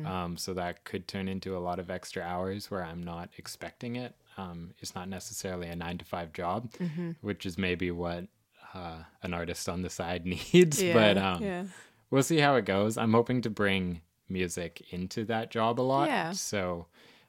Um, 0.07 0.37
so 0.37 0.55
that 0.55 0.83
could 0.85 1.07
turn 1.07 1.27
into 1.27 1.55
a 1.55 1.59
lot 1.59 1.77
of 1.77 1.91
extra 1.91 2.23
hours 2.23 2.71
where 2.71 2.83
I'm 2.83 3.03
not 3.03 3.29
expecting 3.37 3.95
it. 3.95 4.15
Um, 4.37 4.73
it's 4.79 4.95
not 4.95 5.07
necessarily 5.07 5.67
a 5.67 5.75
nine 5.75 5.99
to 5.99 6.05
five 6.05 6.33
job, 6.33 6.73
which 7.21 7.45
is 7.45 7.59
maybe 7.59 7.91
what 7.91 8.25
uh, 8.73 9.03
an 9.21 9.35
artist 9.35 9.69
on 9.69 9.83
the 9.83 9.89
side 9.89 10.25
needs. 10.53 10.81
Yeah. 10.81 10.93
But 10.93 11.17
um, 11.19 11.43
yeah. 11.43 11.63
we'll 12.09 12.23
see 12.23 12.39
how 12.39 12.55
it 12.55 12.65
goes. 12.65 12.97
I'm 12.97 13.13
hoping 13.13 13.41
to 13.43 13.51
bring 13.51 14.01
music 14.27 14.81
into 14.89 15.25
that 15.25 15.51
job 15.51 15.79
a 15.79 15.83
lot. 15.83 16.07
Yeah. 16.07 16.31
So, 16.31 16.87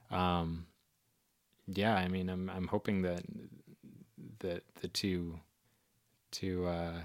um, 0.09 0.65
yeah, 1.67 1.95
I 1.95 2.07
mean, 2.07 2.29
I'm 2.29 2.49
I'm 2.49 2.67
hoping 2.67 3.03
that 3.03 3.23
that 4.39 4.63
the 4.81 4.87
two 4.87 5.39
two 6.31 6.65
uh, 6.65 7.01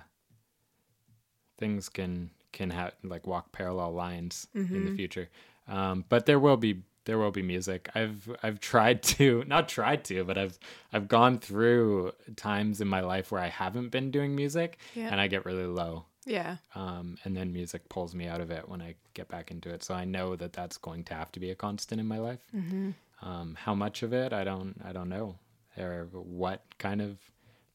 things 1.58 1.90
can 1.90 2.30
can 2.52 2.70
have 2.70 2.94
like 3.02 3.26
walk 3.26 3.52
parallel 3.52 3.92
lines 3.92 4.46
in 4.54 4.66
Mm-hmm. 4.66 4.87
the 4.87 4.94
future. 4.96 5.28
Um, 5.68 6.04
but 6.08 6.26
there 6.26 6.38
will 6.38 6.56
be 6.56 6.82
there 7.04 7.18
will 7.18 7.30
be 7.30 7.42
music. 7.42 7.88
I've 7.94 8.28
I've 8.42 8.61
tried 8.61 9.02
to 9.04 9.44
not 9.46 9.68
tried 9.68 10.04
to, 10.04 10.24
but 10.24 10.37
I've 10.38 10.58
I've 10.92 11.08
gone 11.08 11.38
through 11.38 12.12
times 12.37 12.80
in 12.80 12.88
my 12.88 13.00
life 13.00 13.30
where 13.32 13.40
I 13.42 13.48
haven't 13.48 13.88
been 13.90 14.11
doing 14.11 14.34
music, 14.34 14.78
and 14.94 15.20
I 15.20 15.26
get 15.28 15.44
really 15.46 15.64
low 15.66 16.04
Yeah. 16.26 16.56
um, 16.74 17.16
and 17.24 17.34
then 17.37 17.52
music 17.52 17.88
pulls 17.88 18.14
me 18.14 18.26
out 18.26 18.40
of 18.42 18.50
it 18.50 18.68
when 18.68 18.82
I 18.82 18.94
get 19.14 19.28
back 19.28 19.50
into 19.50 19.70
it. 19.70 19.82
So 19.82 19.94
I 19.94 20.04
know 20.04 20.37
that 20.37 20.52
that's 20.52 20.76
going 20.76 21.04
to 21.04 21.14
have 21.14 21.32
to 21.32 21.40
be 21.40 21.50
a 21.50 21.54
constant 21.54 22.00
in 22.00 22.06
my 22.06 22.18
life. 22.18 22.40
Mm-hmm. 22.54 22.90
Um, 23.22 23.56
how 23.58 23.74
much 23.74 24.02
of 24.02 24.12
it, 24.12 24.32
I 24.32 24.44
don't, 24.44 24.76
I 24.84 24.92
don't 24.92 25.08
know, 25.08 25.38
or 25.78 26.08
what 26.12 26.62
kind 26.78 27.00
of 27.00 27.18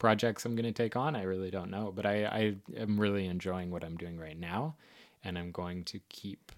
projects 0.03 0.43
I'm 0.43 0.53
going 0.53 0.65
to 0.65 0.83
take 0.83 0.97
on, 0.97 1.15
I 1.15 1.23
really 1.23 1.49
don't 1.49 1.71
know. 1.71 1.93
But 1.95 2.05
I, 2.05 2.25
I 2.25 2.55
am 2.77 2.99
really 2.99 3.25
enjoying 3.25 3.71
what 3.71 3.85
I'm 3.85 3.95
doing 3.95 4.19
right 4.19 4.37
now, 4.37 4.75
and 5.23 5.37
I'm 5.37 5.51
going 5.51 5.85
to 5.85 5.99
keep 6.09 6.51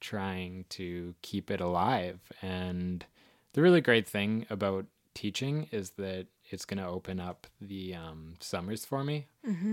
trying 0.00 0.64
to 0.70 1.14
keep 1.22 1.48
it 1.48 1.60
alive. 1.60 2.18
And 2.42 3.06
the 3.52 3.62
really 3.62 3.80
great 3.80 4.08
thing 4.08 4.46
about 4.50 4.86
teaching 5.14 5.68
is 5.70 5.90
that 5.90 6.26
it's 6.50 6.64
going 6.64 6.82
to 6.82 6.88
open 6.88 7.20
up 7.20 7.46
the 7.60 7.94
um, 7.94 8.34
summers 8.40 8.84
for 8.84 9.04
me, 9.04 9.26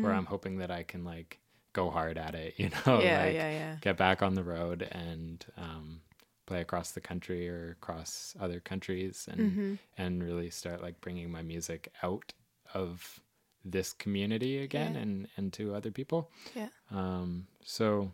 where 0.04 0.14
I'm 0.14 0.28
hoping 0.28 0.60
that 0.60 0.70
I 0.70 0.84
can 0.84 1.04
like 1.04 1.40
go 1.74 1.90
hard 1.90 2.20
at 2.20 2.36
it, 2.36 2.54
you 2.58 2.70
know, 2.70 3.02
yeah, 3.02 3.24
like 3.24 3.34
yeah, 3.34 3.50
yeah. 3.50 3.76
get 3.82 3.98
back 3.98 4.22
on 4.22 4.36
the 4.36 4.44
road 4.44 4.88
and 4.92 5.44
um, 5.58 6.02
play 6.46 6.62
across 6.62 6.92
the 6.92 7.02
country 7.02 7.50
or 7.50 7.72
across 7.72 8.36
other 8.40 8.60
countries 8.60 9.28
and 9.32 9.40
Mm-hmm. 9.42 9.74
and 9.98 10.24
really 10.24 10.52
start 10.52 10.82
like 10.84 11.02
bringing 11.02 11.32
my 11.32 11.42
music 11.42 11.92
out 12.04 12.34
of 12.74 13.20
this 13.66 13.94
community 13.94 14.60
again 14.60 14.94
Yeah. 14.96 15.02
and 15.02 15.28
and 15.38 15.54
to 15.54 15.76
other 15.76 15.92
people. 15.92 16.32
Yeah. 16.56 16.70
Um, 16.92 17.48
so 17.64 18.12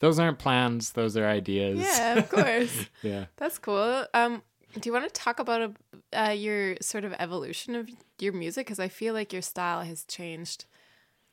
those 0.00 0.18
aren't 0.18 0.38
plans; 0.38 0.92
those 0.92 1.16
are 1.16 1.26
ideas. 1.26 1.78
Yeah, 1.80 2.18
of 2.18 2.28
course. 2.36 2.86
yeah. 3.02 3.26
That's 3.36 3.58
cool. 3.58 4.06
Um, 4.12 4.42
do 4.78 4.88
you 4.88 4.92
want 4.92 5.04
to 5.06 5.10
talk 5.20 5.38
about 5.38 5.62
a, 6.12 6.28
uh, 6.28 6.30
your 6.32 6.76
sort 6.82 7.04
of 7.04 7.14
evolution 7.18 7.76
of 7.76 7.88
your 8.18 8.32
music? 8.32 8.66
Because 8.66 8.80
I 8.80 8.88
feel 8.88 9.14
like 9.14 9.32
your 9.32 9.42
style 9.42 9.82
has 9.82 10.04
changed 10.04 10.64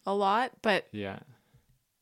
a 0.06 0.14
lot, 0.14 0.52
but 0.62 0.86
Yeah. 0.92 1.20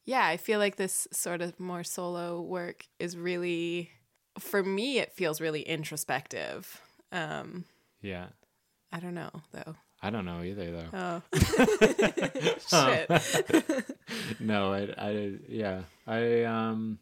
yeah, 0.06 0.26
I 0.26 0.36
feel 0.38 0.60
like 0.60 0.76
this 0.76 1.08
sort 1.12 1.42
of 1.42 1.58
more 1.60 1.84
solo 1.86 2.42
work 2.42 2.86
is 3.00 3.16
really, 3.16 3.90
for 4.38 4.62
me, 4.64 5.00
it 5.00 5.14
feels 5.14 5.40
really 5.40 5.62
introspective. 5.62 6.82
Um, 7.12 7.64
Yeah. 8.02 8.28
I 8.92 9.00
don't 9.00 9.14
know 9.16 9.32
though. 9.54 9.76
I 10.02 10.10
don't 10.10 10.26
know 10.26 10.42
either 10.44 10.72
though. 10.72 10.98
Oh, 10.98 11.22
shit. 12.68 13.10
no, 14.40 14.74
I, 14.74 14.94
I, 14.98 15.32
yeah, 15.48 15.82
I, 16.08 16.44
um, 16.44 17.00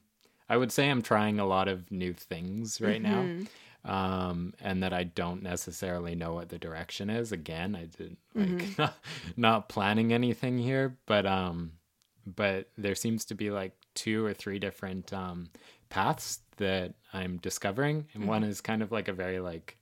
I 0.50 0.58
would 0.58 0.72
say 0.72 0.90
I'm 0.90 1.02
trying 1.02 1.40
a 1.40 1.46
lot 1.46 1.68
of 1.68 1.92
new 1.92 2.14
things 2.14 2.82
right 2.82 3.02
Mm-hmm. 3.02 3.44
now, 3.86 3.92
um, 3.94 4.54
and 4.62 4.82
that 4.84 4.94
I 4.94 5.04
don't 5.04 5.44
necessarily 5.44 6.16
know 6.16 6.34
what 6.34 6.50
the 6.50 6.58
direction 6.58 7.10
is. 7.10 7.32
Again, 7.32 7.76
I 7.76 7.86
didn't 7.86 8.18
like 8.36 8.48
Mm-hmm. 8.48 8.82
not, 8.82 8.98
not 9.38 9.70
planning 9.70 10.12
anything 10.14 10.58
here, 10.58 10.98
but 11.06 11.26
um, 11.26 11.74
but 12.26 12.70
there 12.78 12.96
seems 12.96 13.26
to 13.26 13.36
be 13.36 13.52
like 13.52 13.74
two 13.94 14.26
or 14.26 14.34
three 14.34 14.60
different 14.60 15.14
um 15.14 15.50
paths 15.90 16.40
that 16.58 16.96
I'm 17.14 17.38
discovering, 17.38 18.08
and 18.14 18.28
one 18.28 18.42
Mm-hmm. 18.42 18.52
is 18.52 18.60
kind 18.62 18.82
of 18.82 18.92
like 18.92 19.08
a 19.08 19.14
very 19.14 19.40
like 19.40 19.77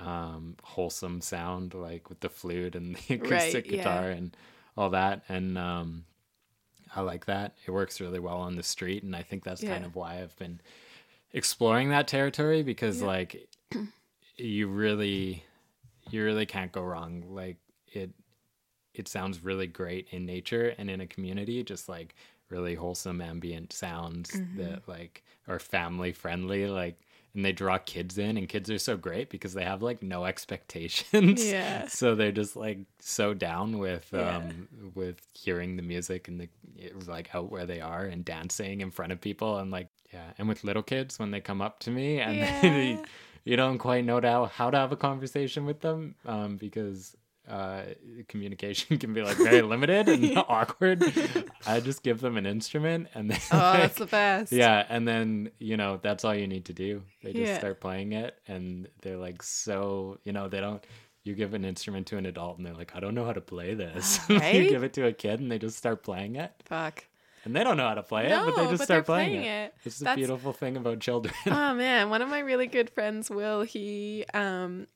um 0.00 0.56
wholesome 0.62 1.20
sound 1.20 1.74
like 1.74 2.08
with 2.08 2.20
the 2.20 2.28
flute 2.28 2.74
and 2.74 2.96
the 3.08 3.14
acoustic 3.14 3.30
Right, 3.30 3.66
yeah. 3.66 3.76
guitar 3.76 4.10
and 4.10 4.36
all 4.76 4.90
that 4.90 5.22
and 5.28 5.58
um 5.58 6.04
I 6.94 7.02
like 7.02 7.26
that. 7.26 7.54
It 7.66 7.70
works 7.70 8.00
really 8.00 8.18
well 8.18 8.38
on 8.38 8.56
the 8.56 8.62
street 8.64 9.02
and 9.04 9.14
I 9.14 9.22
think 9.22 9.44
that's 9.44 9.62
kind 9.62 9.84
of 9.84 9.94
why 9.94 10.20
I've 10.20 10.36
been 10.38 10.60
exploring 11.32 11.90
that 11.90 12.08
territory 12.08 12.62
because 12.62 13.00
Yeah. 13.00 13.06
like 13.08 13.48
you 14.36 14.68
really 14.68 15.44
you 16.10 16.24
really 16.24 16.46
can't 16.46 16.72
go 16.72 16.82
wrong. 16.82 17.24
Like 17.28 17.58
it 17.92 18.10
it 18.94 19.06
sounds 19.08 19.44
really 19.44 19.66
great 19.68 20.08
in 20.10 20.26
nature 20.26 20.74
and 20.78 20.90
in 20.90 21.00
a 21.00 21.06
community 21.06 21.62
just 21.62 21.88
like 21.88 22.14
really 22.48 22.74
wholesome 22.74 23.20
ambient 23.20 23.72
sounds 23.72 24.30
Mm-hmm. 24.30 24.58
that 24.58 24.88
like 24.88 25.22
are 25.46 25.60
family 25.60 26.12
friendly 26.12 26.66
like 26.66 26.98
and 27.34 27.44
they 27.44 27.52
draw 27.52 27.78
kids 27.78 28.18
in 28.18 28.36
and 28.36 28.48
kids 28.48 28.68
are 28.70 28.78
so 28.78 28.96
great 28.96 29.30
because 29.30 29.54
they 29.54 29.64
have 29.64 29.82
like 29.82 30.02
no 30.02 30.24
expectations 30.74 31.44
Yeah. 31.44 31.86
so 31.88 32.14
they're 32.14 32.32
just 32.32 32.56
like 32.56 32.78
so 32.98 33.34
down 33.34 33.78
with 33.78 34.08
Yeah. 34.12 34.36
um 34.38 34.68
with 34.94 35.26
hearing 35.34 35.76
the 35.76 35.82
music 35.82 36.28
and 36.28 36.40
the 36.40 36.48
like 37.06 37.34
out 37.34 37.50
where 37.50 37.66
they 37.66 37.80
are 37.80 38.04
and 38.04 38.24
dancing 38.24 38.80
in 38.80 38.90
front 38.90 39.12
of 39.12 39.20
people 39.20 39.58
and 39.58 39.70
like 39.70 39.88
yeah 40.12 40.32
and 40.38 40.48
with 40.48 40.64
little 40.64 40.82
kids 40.82 41.18
when 41.18 41.30
they 41.30 41.40
come 41.40 41.60
up 41.62 41.78
to 41.80 41.90
me 41.90 42.20
and 42.20 42.36
Yeah. 42.62 43.04
you 43.44 43.56
don't 43.56 43.78
quite 43.78 44.04
know 44.04 44.20
how, 44.20 44.46
how 44.46 44.70
to 44.70 44.76
have 44.78 44.92
a 44.92 44.96
conversation 44.96 45.66
with 45.66 45.80
them 45.80 46.14
um 46.26 46.56
because 46.56 47.16
uh 47.50 47.82
communication 48.28 48.96
can 49.02 49.12
be 49.12 49.22
like 49.22 49.36
very 49.36 49.60
limited 49.62 50.08
and 50.08 50.38
awkward 50.48 51.02
i 51.66 51.80
just 51.80 52.02
give 52.02 52.20
them 52.20 52.36
an 52.36 52.46
instrument 52.46 53.08
and 53.14 53.30
then 53.30 53.40
oh, 53.52 53.56
like, 53.56 53.80
that's 53.82 53.98
the 53.98 54.06
best. 54.06 54.52
yeah, 54.52 54.86
and 54.88 55.06
then 55.08 55.50
you 55.58 55.76
know 55.76 55.98
that's 56.02 56.24
all 56.24 56.34
you 56.34 56.46
need 56.46 56.66
to 56.66 56.72
do. 56.72 57.02
They 57.22 57.32
just 57.32 57.44
Yeah. 57.44 57.58
start 57.58 57.80
playing 57.80 58.12
it, 58.12 58.38
and 58.46 58.88
they're 59.02 59.16
like 59.16 59.42
so 59.42 60.18
you 60.24 60.32
know 60.32 60.48
they 60.48 60.60
don't. 60.60 60.82
You 61.24 61.34
give 61.34 61.52
an 61.54 61.64
instrument 61.64 62.06
to 62.08 62.16
an 62.16 62.24
adult, 62.26 62.56
and 62.56 62.66
they're 62.66 62.72
like, 62.74 62.96
I 62.96 63.00
don't 63.00 63.14
know 63.14 63.24
how 63.26 63.32
to 63.34 63.40
play 63.42 63.74
this. 63.74 64.18
Right? 64.30 64.54
you 64.54 64.68
give 64.70 64.84
it 64.84 64.92
to 64.94 65.06
a 65.06 65.12
kid, 65.12 65.40
and 65.40 65.50
they 65.50 65.58
just 65.58 65.76
start 65.76 66.02
playing 66.02 66.36
it, 66.36 66.52
Fuck. 66.64 67.04
and 67.44 67.54
they 67.54 67.62
don't 67.64 67.76
know 67.76 67.88
how 67.88 67.94
to 67.94 68.02
play 68.02 68.26
it, 68.26 68.30
but 68.30 68.56
they 68.56 68.62
just 68.66 68.78
but 68.78 68.84
start 68.84 69.06
playing, 69.06 69.40
playing 69.40 69.44
it. 69.44 69.74
it. 69.84 69.94
That's- 69.98 70.16
beautiful 70.16 70.52
thing 70.52 70.76
about 70.76 71.00
children. 71.00 71.34
oh 71.46 71.74
man, 71.74 72.08
one 72.10 72.22
of 72.22 72.28
my 72.28 72.38
really 72.40 72.66
good 72.66 72.88
friends, 72.90 73.28
Will, 73.30 73.62
he 73.62 74.24
um 74.34 74.86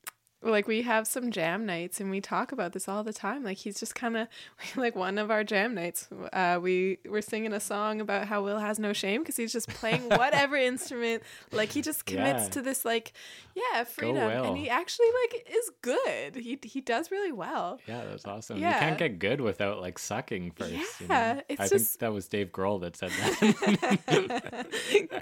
like 0.45 0.67
we 0.67 0.83
have 0.83 1.07
some 1.07 1.31
jam 1.31 1.65
nights 1.65 1.99
and 1.99 2.09
we 2.11 2.21
talk 2.21 2.51
about 2.51 2.71
this 2.73 2.87
all 2.87 3.03
the 3.03 3.11
time. 3.13 3.43
Like 3.43 3.57
he's 3.57 3.79
just 3.79 3.95
kind 3.95 4.15
of 4.15 4.27
like 4.75 4.95
one 4.95 5.17
of 5.17 5.31
our 5.31 5.43
jam 5.43 5.73
nights. 5.73 6.07
Uh, 6.31 6.59
we 6.61 6.99
were 7.09 7.21
singing 7.21 7.51
a 7.51 7.59
song 7.59 7.99
about 7.99 8.27
how 8.27 8.43
Will 8.43 8.59
has 8.59 8.77
no 8.79 8.93
shame 8.93 9.21
because 9.21 9.35
he's 9.37 9.51
just 9.51 9.67
playing 9.69 10.03
whatever 10.09 10.55
instrument. 10.55 11.23
Like 11.51 11.71
he 11.71 11.81
just 11.81 12.05
commits 12.05 12.43
Yeah. 12.43 12.49
to 12.49 12.61
this 12.61 12.85
like 12.85 13.13
yeah 13.55 13.83
freedom, 13.85 14.15
Will. 14.15 14.43
and 14.45 14.57
he 14.57 14.69
actually 14.69 15.07
like 15.23 15.47
is 15.51 15.71
good. 15.81 16.35
He 16.35 16.59
he 16.63 16.81
does 16.81 17.09
really 17.11 17.31
well. 17.31 17.79
yeah, 17.87 18.03
that's 18.05 18.25
awesome. 18.25 18.57
You 18.57 18.63
can't 18.65 18.97
get 18.97 19.17
good 19.19 19.41
without 19.41 19.81
like 19.81 19.97
sucking 19.97 20.51
first. 20.51 20.71
you 20.71 21.07
know? 21.07 21.13
Yeah, 21.15 21.41
it's 21.49 21.61
I 21.61 21.67
just- 21.67 21.91
think 21.91 21.99
that 22.01 22.13
was 22.13 22.27
Dave 22.27 22.51
Grohl 22.51 22.81
that 22.81 22.95
said 22.95 23.11
that. 23.11 24.67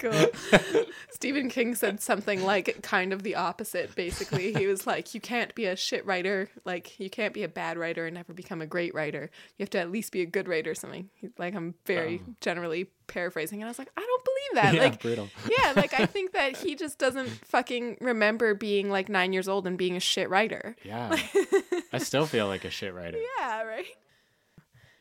cool. 0.00 0.90
Stephen 1.10 1.48
King 1.48 1.74
said 1.74 2.00
something 2.00 2.42
like 2.44 2.82
kind 2.82 3.12
of 3.12 3.22
the 3.22 3.36
opposite, 3.36 3.94
basically. 3.94 4.52
He 4.52 4.66
was 4.66 4.86
like, 4.86 5.13
You 5.14 5.20
can't 5.20 5.54
be 5.54 5.66
a 5.66 5.76
shit 5.76 6.04
writer, 6.06 6.48
like, 6.64 6.98
you 6.98 7.08
can't 7.08 7.32
be 7.32 7.42
a 7.42 7.48
bad 7.48 7.78
writer 7.78 8.06
and 8.06 8.14
never 8.14 8.32
become 8.32 8.60
a 8.60 8.66
great 8.66 8.94
writer. 8.94 9.30
You 9.56 9.62
have 9.62 9.70
to 9.70 9.78
at 9.78 9.90
least 9.90 10.12
be 10.12 10.22
a 10.22 10.26
good 10.26 10.48
writer 10.48 10.72
or 10.72 10.74
something. 10.74 11.10
Like, 11.38 11.54
I'm 11.54 11.74
very 11.86 12.22
generally 12.40 12.90
paraphrasing. 13.06 13.60
And 13.60 13.66
I 13.66 13.70
was 13.70 13.78
like, 13.78 13.90
I 13.96 14.00
don't 14.00 14.24
believe 14.24 14.64
that. 14.64 14.74
yeah, 14.74 14.82
like, 14.82 15.00
brutal. 15.00 15.28
yeah, 15.58 15.72
like, 15.76 15.94
I 15.94 16.06
think 16.06 16.32
that 16.32 16.56
he 16.64 16.74
just 16.74 16.98
doesn't 16.98 17.28
fucking 17.28 17.98
remember 18.00 18.54
being 18.54 18.90
like 18.90 19.08
nine 19.08 19.32
years 19.32 19.48
old 19.48 19.66
and 19.66 19.78
being 19.78 19.96
a 19.96 20.00
shit 20.00 20.28
writer. 20.28 20.76
Yeah, 20.84 21.16
I 21.92 21.98
still 21.98 22.26
feel 22.26 22.46
like 22.46 22.64
a 22.64 22.70
shit 22.70 22.94
writer. 22.94 23.18
Yeah, 23.38 23.62
right? 23.62 23.86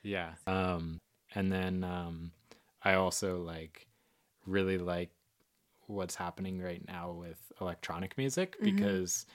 Yeah. 0.04 0.32
Um, 0.46 1.00
and 1.34 1.52
then 1.52 1.84
um, 1.84 2.32
I 2.84 2.96
also 2.96 3.42
like 3.42 3.88
really 4.46 4.78
like 4.78 5.10
what's 5.88 6.16
happening 6.16 6.62
right 6.62 6.86
now 6.88 7.12
with 7.12 7.40
electronic 7.62 8.18
music 8.18 8.56
because 8.62 9.26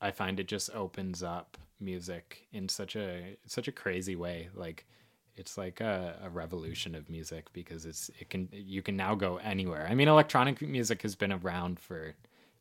I 0.00 0.10
find 0.10 0.38
it 0.40 0.48
just 0.48 0.70
opens 0.74 1.22
up 1.22 1.56
music 1.80 2.46
in 2.52 2.68
such 2.68 2.96
a 2.96 3.36
such 3.46 3.68
a 3.68 3.72
crazy 3.72 4.16
way. 4.16 4.48
Like 4.54 4.86
it's 5.34 5.58
like 5.58 5.80
a, 5.80 6.18
a 6.24 6.30
revolution 6.30 6.94
of 6.94 7.10
music 7.10 7.52
because 7.52 7.84
it's 7.86 8.10
it 8.18 8.30
can 8.30 8.48
you 8.52 8.82
can 8.82 8.96
now 8.96 9.14
go 9.14 9.36
anywhere. 9.38 9.86
I 9.88 9.94
mean, 9.94 10.08
electronic 10.08 10.60
music 10.62 11.02
has 11.02 11.14
been 11.14 11.32
around 11.32 11.78
for 11.80 12.14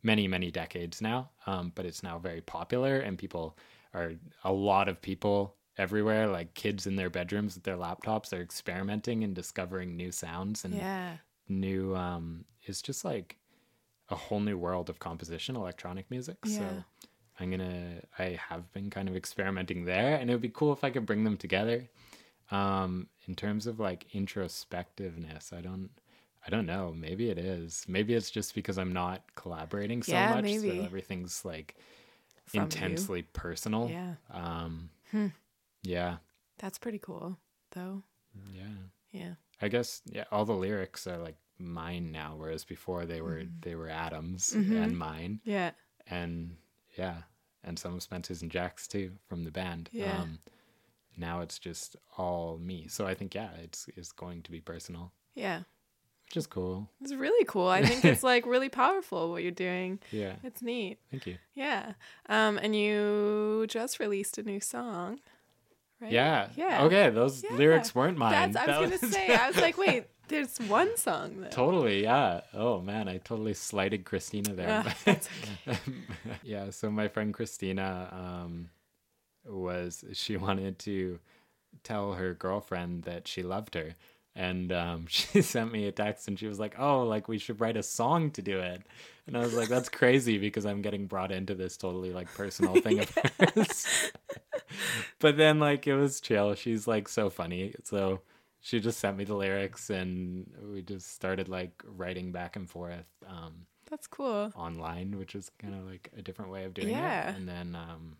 many 0.04 0.28
many 0.28 0.52
decades 0.52 1.02
now, 1.02 1.30
um, 1.48 1.72
but 1.76 1.86
it's 1.86 2.04
now 2.04 2.20
very 2.20 2.42
popular 2.42 3.00
and 3.00 3.18
people 3.18 3.58
are 3.94 4.14
a 4.44 4.52
lot 4.52 4.90
of 4.90 5.02
people 5.02 5.56
everywhere 5.78 6.28
like 6.28 6.54
kids 6.54 6.88
in 6.88 6.96
their 6.96 7.10
bedrooms 7.10 7.56
with 7.56 7.64
their 7.64 7.76
laptops 7.76 8.32
are 8.32 8.42
experimenting 8.42 9.24
and 9.26 9.34
discovering 9.36 9.96
new 9.96 10.10
sounds 10.12 10.64
and 10.64 10.74
Yeah. 10.74 11.18
new 11.50 11.96
um 11.96 12.46
it's 12.64 12.82
just 12.82 13.04
like 13.04 13.38
a 14.10 14.16
whole 14.16 14.40
new 14.40 14.58
world 14.58 14.90
of 14.90 15.00
composition 15.00 15.56
electronic 15.56 16.10
music 16.10 16.38
Yeah. 16.46 16.58
so 16.60 16.84
i'm 17.40 17.50
gonna 17.52 18.02
i 18.20 18.38
have 18.50 18.72
been 18.74 18.90
kind 18.90 19.08
of 19.10 19.16
experimenting 19.16 19.86
there 19.86 20.16
and 20.16 20.30
it 20.30 20.34
would 20.34 20.42
be 20.42 20.50
cool 20.50 20.74
if 20.74 20.84
i 20.84 20.90
could 20.90 21.06
bring 21.06 21.24
them 21.24 21.38
together 21.38 21.88
um 22.52 23.08
in 23.28 23.36
terms 23.36 23.68
of 23.68 23.80
like 23.80 24.06
introspectiveness 24.14 25.52
i 25.54 25.62
don't 25.62 25.90
i 26.46 26.50
don't 26.50 26.66
know 26.66 26.94
maybe 26.96 27.30
it 27.30 27.38
is 27.38 27.84
maybe 27.88 28.14
it's 28.14 28.30
just 28.32 28.54
because 28.56 28.78
i'm 28.78 28.94
not 28.94 29.24
collaborating 29.36 30.02
so 30.04 30.14
Yeah, 30.14 30.30
much 30.36 30.44
maybe. 30.44 30.70
so 30.80 30.84
everything's 30.86 31.44
like 31.46 31.76
From 32.46 32.60
you. 32.62 32.62
intensely 32.64 33.22
personal 33.24 33.90
Yeah. 33.90 34.16
um 34.32 34.90
Hmm. 35.12 35.28
yeah 35.84 36.18
That's 36.58 36.78
pretty 36.78 37.00
cool, 37.00 37.38
though. 37.72 38.04
yeah 38.54 38.78
Yeah. 39.12 39.34
I 39.62 39.68
guess 39.70 40.02
yeah, 40.06 40.26
all 40.32 40.46
the 40.46 40.54
lyrics 40.54 41.08
are 41.08 41.18
like 41.18 41.38
mine 41.58 42.12
now, 42.12 42.36
whereas 42.38 42.66
before 42.66 43.06
they 43.06 43.22
were 43.22 43.40
Mm-hmm. 43.44 43.60
they 43.62 43.76
were 43.76 43.90
Adams 43.90 44.54
Mhm. 44.56 44.84
and 44.84 44.98
mine, 44.98 45.40
Yeah. 45.44 45.72
and 46.08 46.58
yeah, 46.98 47.16
and 47.64 47.78
some 47.80 47.94
of 47.96 48.04
Spencer's 48.04 48.42
and 48.42 48.52
Jack's 48.52 48.88
too 48.88 49.12
from 49.28 49.44
the 49.44 49.52
band. 49.52 49.90
Yeah. 49.92 50.20
Um, 50.22 50.40
now 51.18 51.42
it's 51.42 51.60
just 51.60 51.96
all 52.18 52.58
me, 52.58 52.88
so 52.88 53.06
I 53.08 53.14
think 53.14 53.34
yeah, 53.36 53.50
it's 53.64 53.88
it's 53.96 54.12
going 54.12 54.42
to 54.44 54.52
be 54.52 54.60
personal, 54.62 55.12
Yeah. 55.34 55.60
which 56.28 56.38
is 56.38 56.46
cool. 56.48 56.90
It's 57.02 57.14
really 57.14 57.46
cool. 57.46 57.68
I 57.70 57.84
think 57.86 58.04
it's 58.04 58.22
like 58.24 58.46
really 58.46 58.70
powerful 58.70 59.32
what 59.32 59.42
you're 59.44 59.52
doing. 59.52 60.00
Yeah, 60.12 60.36
It's 60.44 60.62
neat. 60.62 60.98
thank 61.12 61.26
you. 61.28 61.38
Yeah. 61.54 61.94
Um, 62.28 62.58
and 62.58 62.76
you 62.76 63.66
just 63.70 64.00
released 64.00 64.38
a 64.38 64.44
new 64.44 64.60
song, 64.60 65.20
right? 66.02 66.12
Yeah, 66.12 66.50
Yeah. 66.58 66.84
Okay, 66.84 67.10
those 67.12 67.44
Yeah. 67.44 67.54
lyrics 67.54 67.96
weren't 67.96 68.18
mine. 68.18 68.52
That's, 68.52 68.68
I 68.70 68.80
was 68.82 68.90
That 68.92 69.02
gonna 69.02 69.14
say. 69.14 69.36
I 69.36 69.48
was 69.48 69.58
like, 69.58 69.78
wait, 69.78 70.06
there's 70.28 70.58
one 70.60 70.96
song 70.98 71.42
though. 71.42 71.50
Totally, 71.50 72.04
yeah. 72.04 72.42
Oh 72.54 72.82
man, 72.82 73.08
I 73.08 73.18
totally 73.18 73.54
slighted 73.54 74.06
Christina 74.06 74.54
there. 74.54 74.84
Ah, 74.86 74.96
that's 75.06 75.30
yeah, 76.44 76.70
so 76.70 76.90
my 76.92 77.08
friend 77.08 77.34
Christina 77.34 78.10
um 78.12 78.70
was 79.46 80.04
she 80.14 80.38
wanted 80.46 80.80
to 80.80 81.20
tell 81.84 82.14
her 82.14 82.34
girlfriend 82.34 83.04
that 83.04 83.28
she 83.28 83.44
loved 83.44 83.76
her. 83.76 83.96
and 84.36 84.72
um, 84.74 85.06
she 85.08 85.42
sent 85.42 85.72
me 85.72 85.88
a 85.88 85.92
text 85.92 86.28
and 86.28 86.38
she 86.40 86.48
was 86.48 86.60
like, 86.60 86.76
"Oh, 86.80 87.04
like 87.04 87.28
we 87.28 87.38
should 87.38 87.62
write 87.62 87.78
a 87.78 87.84
song 87.84 88.32
to 88.32 88.42
do 88.42 88.60
it." 88.60 88.82
And 89.28 89.38
I 89.38 89.40
was 89.40 89.54
like, 89.54 89.70
"That's 89.70 89.90
crazy 89.90 90.38
because 90.38 90.66
I'm 90.66 90.82
getting 90.82 91.06
brought 91.08 91.32
into 91.32 91.56
this 91.56 91.78
totally 91.78 92.12
like 92.12 92.34
personal 92.34 92.76
thing 92.82 93.00
of 93.00 93.10
hers." 93.56 94.12
but 95.20 95.38
then 95.38 95.60
like 95.60 95.88
it 95.88 95.96
was 95.96 96.20
chill. 96.22 96.54
She's 96.56 96.88
like 96.88 97.08
so 97.08 97.30
funny. 97.30 97.76
So 97.84 98.22
she 98.66 98.80
just 98.80 99.00
sent 99.00 99.16
me 99.16 99.24
the 99.26 99.36
lyrics 99.36 99.92
and 99.92 100.50
we 100.74 100.82
just 100.82 101.14
started 101.14 101.48
like 101.48 101.84
writing 101.86 102.32
back 102.32 102.56
and 102.56 102.68
forth 102.68 103.06
um, 103.28 103.54
That's 103.92 104.08
cool. 104.08 104.52
online, 104.56 105.20
which 105.20 105.36
is 105.36 105.52
kind 105.60 105.76
of 105.76 105.86
like 105.86 106.10
a 106.18 106.24
different 106.24 106.50
way 106.50 106.64
of 106.66 106.74
doing 106.74 106.90
Yeah. 106.90 107.30
it. 107.30 107.36
And 107.36 107.48
then 107.48 107.76
um, 107.76 108.18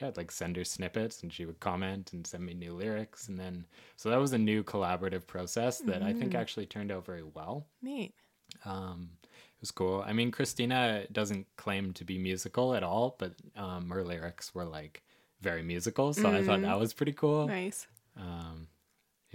yeah, 0.00 0.08
I'd 0.08 0.16
like 0.16 0.32
send 0.32 0.56
her 0.56 0.64
snippets 0.64 1.22
and 1.22 1.32
she 1.32 1.44
would 1.46 1.60
comment 1.60 2.12
and 2.14 2.26
send 2.26 2.44
me 2.44 2.52
new 2.52 2.74
lyrics. 2.74 3.28
And 3.28 3.38
then 3.38 3.64
so 3.94 4.10
that 4.10 4.18
was 4.18 4.32
a 4.32 4.38
new 4.38 4.64
collaborative 4.64 5.24
process 5.24 5.78
that 5.82 6.02
I 6.02 6.12
think 6.12 6.34
actually 6.34 6.66
turned 6.66 6.90
out 6.90 7.06
very 7.06 7.22
well. 7.22 7.68
Neat. 7.80 8.12
Um, 8.64 9.10
it 9.22 9.60
was 9.60 9.70
cool. 9.70 10.02
I 10.04 10.12
mean, 10.12 10.32
Christina 10.32 11.06
doesn't 11.12 11.46
claim 11.56 11.92
to 11.92 12.04
be 12.04 12.18
musical 12.18 12.74
at 12.74 12.82
all, 12.82 13.14
but 13.20 13.34
um, 13.54 13.88
her 13.90 14.02
lyrics 14.02 14.52
were 14.52 14.64
like 14.64 15.04
very 15.40 15.62
musical, 15.62 16.12
so 16.12 16.28
I 16.28 16.42
thought 16.42 16.62
that 16.62 16.80
was 16.80 16.92
pretty 16.92 17.12
cool. 17.12 17.46
Nice. 17.46 17.86
Um, 18.16 18.66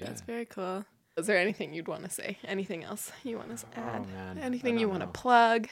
yeah. 0.02 0.08
That's 0.08 0.22
very 0.22 0.46
cool. 0.46 0.86
Is 1.18 1.28
there 1.28 1.38
anything 1.38 1.74
you'd 1.74 1.88
want 1.88 2.04
to 2.04 2.10
say? 2.10 2.38
Anything 2.46 2.84
else 2.84 3.12
you 3.24 3.38
want 3.38 3.56
to 3.58 3.66
add? 3.78 4.02
Oh, 4.02 4.16
man. 4.16 4.38
Anything 4.38 4.80
you 4.80 4.90
want 4.90 5.02
to 5.02 5.08
plug? 5.08 5.68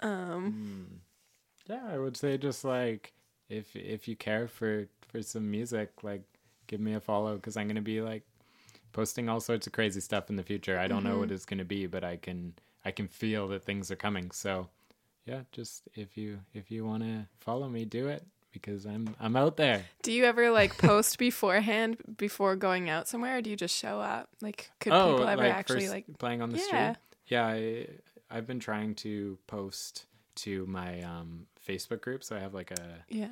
Um, 0.00 1.00
yeah, 1.68 1.82
I 1.88 1.98
would 1.98 2.16
say 2.16 2.38
just 2.38 2.64
like 2.64 3.12
if 3.48 3.74
if 3.76 4.08
you 4.08 4.16
care 4.16 4.48
for 4.48 4.86
for 5.08 5.22
some 5.22 5.50
music, 5.50 5.90
like 6.02 6.22
give 6.66 6.80
me 6.80 6.94
a 6.94 7.00
follow 7.00 7.36
because 7.36 7.56
I'm 7.56 7.68
gonna 7.68 7.80
be 7.82 8.00
like 8.00 8.22
posting 8.92 9.28
all 9.28 9.40
sorts 9.40 9.66
of 9.66 9.72
crazy 9.72 10.00
stuff 10.00 10.30
in 10.30 10.36
the 10.36 10.42
future. 10.42 10.78
I 10.78 10.88
don't 10.88 11.04
know 11.04 11.18
what 11.18 11.30
it's 11.30 11.44
gonna 11.44 11.64
be, 11.64 11.86
but 11.86 12.04
I 12.04 12.16
can 12.16 12.54
I 12.84 12.90
can 12.90 13.08
feel 13.08 13.48
that 13.48 13.64
things 13.64 13.90
are 13.90 13.96
coming. 13.96 14.30
So 14.30 14.68
yeah, 15.26 15.42
just 15.52 15.82
if 15.94 16.16
you 16.16 16.40
if 16.54 16.70
you 16.70 16.84
want 16.84 17.02
to 17.02 17.26
follow 17.40 17.68
me, 17.68 17.84
do 17.84 18.08
it 18.08 18.24
because 18.52 18.84
I'm 18.86 19.14
I'm 19.20 19.36
out 19.36 19.56
there. 19.56 19.84
do 20.02 20.12
you 20.12 20.24
ever 20.24 20.50
like 20.50 20.76
post 20.78 21.18
beforehand 21.26 21.96
before 22.16 22.56
going 22.56 22.88
out 22.90 23.08
somewhere, 23.08 23.38
or 23.38 23.42
do 23.42 23.50
you 23.50 23.56
just 23.56 23.76
show 23.76 24.00
up? 24.00 24.28
Like, 24.40 24.70
could 24.80 24.92
oh, 24.92 25.12
people 25.12 25.28
ever 25.28 25.42
like 25.42 25.52
actually 25.54 25.88
like? 25.88 26.04
playing 26.18 26.42
on 26.42 26.50
the 26.50 26.58
Yeah. 26.58 26.64
street? 26.64 26.96
Yeah, 27.28 27.46
I, 27.46 27.86
I've 28.30 28.46
been 28.46 28.60
trying 28.60 28.94
to 28.96 29.38
post 29.46 30.06
to 30.36 30.66
my 30.66 31.00
um, 31.02 31.46
Facebook 31.66 32.00
group, 32.00 32.24
so 32.24 32.36
I 32.36 32.40
have 32.40 32.54
like 32.54 32.70
a 32.70 33.04
Yeah. 33.08 33.28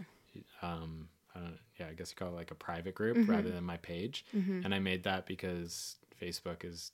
um 0.63 1.09
I 1.35 1.39
don't 1.41 1.59
yeah, 1.79 1.87
I 1.89 1.95
guess 1.95 2.11
you 2.11 2.17
call 2.17 2.29
it 2.29 2.37
like 2.37 2.51
a 2.51 2.55
private 2.55 2.95
group 2.95 3.17
Mm-hmm. 3.17 3.31
rather 3.31 3.51
than 3.51 3.65
my 3.65 3.79
page. 3.79 4.25
And 4.33 4.75
I 4.75 4.79
made 4.81 5.05
that 5.05 5.25
because 5.27 5.97
Facebook 6.21 6.65
is 6.65 6.93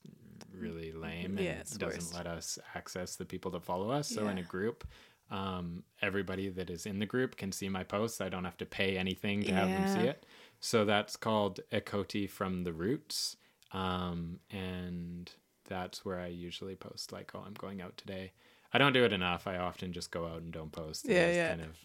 really 0.56 0.92
lame 0.92 1.38
and 1.38 1.66
the 1.66 1.78
doesn't 1.78 2.00
worst. 2.00 2.14
let 2.14 2.26
us 2.28 2.58
access 2.74 3.16
the 3.16 3.24
people 3.24 3.50
that 3.52 3.64
follow 3.64 3.90
us. 3.90 4.08
So 4.08 4.28
in 4.28 4.38
a 4.38 4.42
group, 4.42 4.86
um, 5.30 5.82
everybody 6.02 6.48
that 6.48 6.70
is 6.70 6.86
in 6.86 6.98
the 6.98 7.06
group 7.06 7.36
can 7.36 7.52
see 7.52 7.68
my 7.68 7.82
posts. 7.82 8.20
I 8.20 8.28
don't 8.28 8.44
have 8.44 8.56
to 8.58 8.66
pay 8.66 8.96
anything 8.96 9.42
to 9.44 9.52
have 9.52 9.68
them 9.68 9.88
see 9.88 10.06
it. 10.08 10.24
So 10.60 10.84
that's 10.84 11.16
called 11.16 11.60
Ekoti 11.72 12.28
from 12.28 12.64
the 12.64 12.72
Roots. 12.72 13.36
Um, 13.72 14.40
and 14.50 15.30
that's 15.68 16.04
where 16.04 16.20
I 16.20 16.28
usually 16.28 16.76
post 16.76 17.12
like, 17.12 17.32
oh, 17.34 17.42
I'm 17.46 17.54
going 17.54 17.82
out 17.82 17.96
today. 17.96 18.32
I 18.72 18.78
don't 18.78 18.92
do 18.92 19.04
it 19.04 19.12
enough. 19.12 19.46
I 19.46 19.56
often 19.58 19.92
just 19.92 20.10
go 20.10 20.26
out 20.26 20.42
and 20.42 20.52
don't 20.52 20.72
post. 20.72 21.06
Yeah, 21.08 21.30
yeah. 21.32 21.48
Kind 21.50 21.62
of, 21.62 21.76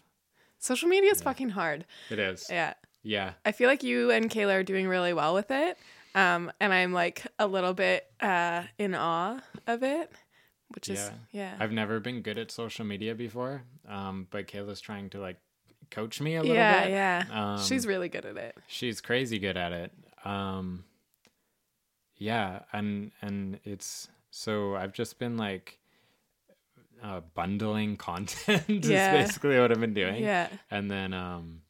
Social 0.58 0.88
media 0.88 1.10
is 1.10 1.20
fucking 1.22 1.50
hard. 1.50 1.84
it 2.10 2.18
is. 2.18 2.46
Yeah. 2.48 2.74
Yeah. 3.02 3.32
I 3.44 3.52
feel 3.52 3.68
like 3.68 3.82
you 3.82 4.12
and 4.12 4.30
Kayla 4.30 4.54
are 4.60 4.62
doing 4.62 4.86
really 4.86 5.12
well 5.12 5.34
with 5.34 5.50
it. 5.50 5.76
Um, 6.14 6.52
and 6.60 6.72
I'm 6.72 6.92
like 6.92 7.26
a 7.38 7.46
little 7.46 7.74
bit 7.74 8.06
uh, 8.20 8.62
in 8.78 8.94
awe 8.94 9.40
of 9.66 9.82
it, 9.82 10.12
which 10.74 10.88
is, 10.88 11.10
yeah. 11.32 11.56
I've 11.58 11.72
never 11.72 12.00
been 12.00 12.22
good 12.22 12.38
at 12.38 12.50
social 12.50 12.84
media 12.84 13.14
before, 13.14 13.62
um, 13.88 14.26
but 14.30 14.46
Kayla's 14.46 14.80
trying 14.80 15.10
to 15.10 15.20
like 15.20 15.38
coach 15.90 16.20
me 16.20 16.36
a 16.36 16.40
little 16.42 16.56
yeah, 16.56 16.82
bit. 16.84 16.90
yeah. 16.90 17.24
Um, 17.30 17.58
She's 17.62 17.86
really 17.86 18.08
good 18.08 18.24
at 18.24 18.36
it. 18.36 18.56
she's 18.66 19.00
crazy 19.00 19.38
good 19.38 19.56
at 19.56 19.72
it. 19.72 19.92
Um, 20.24 20.84
yeah, 22.16 22.60
and 22.72 23.10
and 23.20 23.58
it's 23.64 24.08
so 24.30 24.76
I've 24.76 24.92
just 24.92 25.18
been 25.18 25.36
like 25.36 25.78
uh, 27.02 27.20
bundling 27.34 27.96
content 28.08 28.62
Yeah. 28.84 29.14
is 29.16 29.26
basically 29.28 29.58
what 29.58 29.70
I've 29.72 29.80
been 29.80 29.94
doing. 29.94 30.22
Yeah. 30.22 30.48
and 30.70 30.90
then 30.90 31.12
um, 31.12 31.62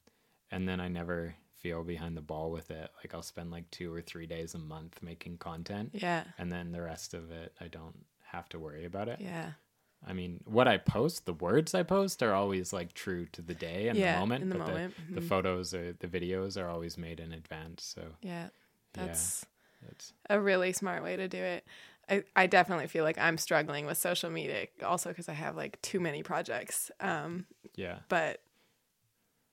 and 0.51 0.67
then 0.67 0.79
I 0.79 0.87
never 0.87 1.35
feel 1.59 1.83
behind 1.83 2.15
the 2.17 2.21
ball 2.21 2.51
with 2.51 2.69
it. 2.71 2.91
Like 2.97 3.13
I'll 3.15 3.21
spend 3.23 3.49
like 3.49 3.69
two 3.71 3.91
or 3.93 4.01
three 4.01 4.27
days 4.27 4.53
a 4.53 4.59
month 4.59 5.01
making 5.01 5.37
content, 5.37 5.91
Yeah. 5.93 6.23
and 6.37 6.51
then 6.51 6.71
the 6.71 6.81
rest 6.81 7.13
of 7.13 7.31
it 7.31 7.53
I 7.59 7.67
don't 7.67 8.05
have 8.33 8.49
to 8.49 8.59
worry 8.59 8.85
about 8.85 9.07
it. 9.07 9.19
Yeah. 9.21 9.51
I 10.05 10.11
mean, 10.11 10.41
what 10.45 10.67
I 10.67 10.77
post, 10.77 11.25
the 11.25 11.33
words 11.33 11.73
I 11.73 11.83
post 11.83 12.21
are 12.21 12.33
always 12.33 12.73
like 12.73 12.93
true 12.93 13.25
to 13.27 13.41
the 13.41 13.53
day 13.53 13.87
and 13.87 13.97
Yeah, 13.97 14.15
the 14.15 14.19
moment. 14.19 14.43
in 14.43 14.49
the 14.49 14.55
but 14.57 14.67
moment, 14.67 14.95
The, 15.07 15.15
the 15.15 15.21
mhm. 15.21 15.29
photos 15.29 15.73
or 15.73 15.93
the 15.93 16.07
videos 16.07 16.61
are 16.61 16.67
always 16.67 16.97
made 16.97 17.19
in 17.21 17.31
advance. 17.31 17.83
So 17.85 18.01
Yeah. 18.21 18.49
That's 18.93 19.45
it's 19.89 20.13
a 20.29 20.39
really 20.39 20.71
smart 20.73 21.03
way 21.03 21.15
to 21.15 21.27
do 21.27 21.37
it. 21.37 21.65
I, 22.09 22.23
I 22.35 22.47
definitely 22.47 22.87
feel 22.87 23.03
like 23.05 23.17
I'm 23.17 23.37
struggling 23.37 23.85
with 23.85 23.97
social 23.97 24.29
media 24.29 24.67
also 24.85 25.09
because 25.09 25.29
I 25.29 25.33
have 25.33 25.55
like 25.55 25.81
too 25.81 25.99
many 26.01 26.21
projects. 26.21 26.91
Um, 26.99 27.45
yeah, 27.75 27.99
but 28.09 28.41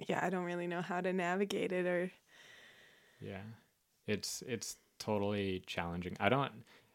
yeah, 0.09 0.21
I 0.23 0.31
don't 0.31 0.45
really 0.45 0.66
know 0.66 0.83
how 0.83 1.01
to 1.01 1.12
navigate 1.12 1.73
it 1.73 1.87
or 1.87 2.11
yeah. 3.21 3.43
It's 4.07 4.43
it's 4.47 4.77
totally 4.99 5.62
challenging. 5.66 6.16
I 6.19 6.29
don't. 6.29 6.53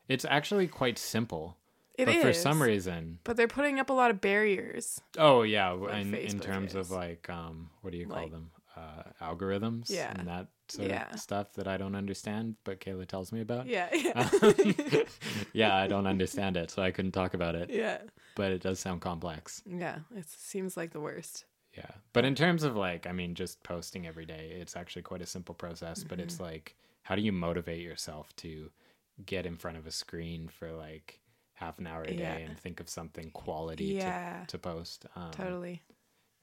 It's 0.07 0.25
actually 0.25 0.67
quite 0.67 0.97
simple, 0.99 1.57
It 1.97 2.05
but 2.05 2.15
is. 2.15 2.23
for 2.23 2.33
some 2.33 2.61
reason, 2.61 3.19
But 3.23 3.37
they're 3.37 3.47
putting 3.47 3.79
up 3.79 3.89
a 3.89 3.93
lot 3.93 4.11
of 4.11 4.19
barriers. 4.21 4.99
oh 5.17 5.43
yeah, 5.43 5.73
in, 5.99 6.13
in 6.13 6.39
terms 6.39 6.71
is. 6.71 6.75
of 6.75 6.91
like 6.91 7.29
um, 7.29 7.69
what 7.81 7.91
do 7.91 7.97
you 7.97 8.05
call 8.07 8.21
Like- 8.23 8.31
them? 8.31 8.51
Uh, 8.75 9.03
algorithms 9.21 9.89
Yeah. 9.89 10.11
and 10.13 10.27
that 10.27 10.47
sort 10.67 10.89
Yeah. 10.89 11.07
of 11.13 11.19
stuff 11.21 11.53
that 11.53 11.65
I 11.65 11.77
don't 11.77 11.95
understand, 11.95 12.57
but 12.65 12.81
Kayla 12.81 13.07
tells 13.07 13.31
me 13.31 13.39
about. 13.39 13.67
Yeah. 13.67 13.87
Yeah. 13.93 15.03
yeah, 15.53 15.75
I 15.77 15.87
don't 15.87 16.07
understand 16.07 16.57
it, 16.57 16.71
so 16.71 16.81
I 16.81 16.91
couldn't 16.91 17.13
talk 17.13 17.33
about 17.33 17.55
it. 17.55 17.69
yeah. 17.69 17.99
But 18.35 18.51
it 18.51 18.61
does 18.61 18.79
sound 18.79 18.99
complex. 19.01 19.61
Yeah. 19.65 19.99
It 20.13 20.25
seems 20.29 20.75
like 20.75 20.91
the 20.91 20.99
worst. 20.99 21.45
Yeah. 21.77 21.91
But 22.11 22.25
in 22.25 22.35
terms 22.35 22.63
of 22.63 22.75
like, 22.75 23.07
I 23.07 23.13
mean, 23.13 23.33
just 23.35 23.63
posting 23.63 24.05
every 24.07 24.25
day, 24.25 24.57
it's 24.59 24.75
actually 24.75 25.03
quite 25.03 25.21
a 25.21 25.25
simple 25.25 25.55
process. 25.55 26.03
But 26.03 26.19
it's 26.19 26.41
like, 26.41 26.75
how 27.03 27.15
do 27.15 27.21
you 27.21 27.31
motivate 27.31 27.81
yourself 27.81 28.35
to 28.37 28.71
get 29.25 29.45
in 29.45 29.55
front 29.55 29.77
of 29.77 29.87
a 29.87 29.91
screen 29.91 30.49
for 30.49 30.71
like 30.73 31.21
half 31.55 31.79
an 31.79 31.87
hour 31.87 32.03
a 32.03 32.07
day 32.07 32.15
Yeah. 32.17 32.35
and 32.35 32.57
think 32.59 32.79
of 32.79 32.87
something 32.89 33.31
quality 33.31 33.85
Yeah. 33.85 34.41
to, 34.41 34.47
to 34.47 34.57
post? 34.57 35.05
Um, 35.15 35.31
Totally. 35.31 35.81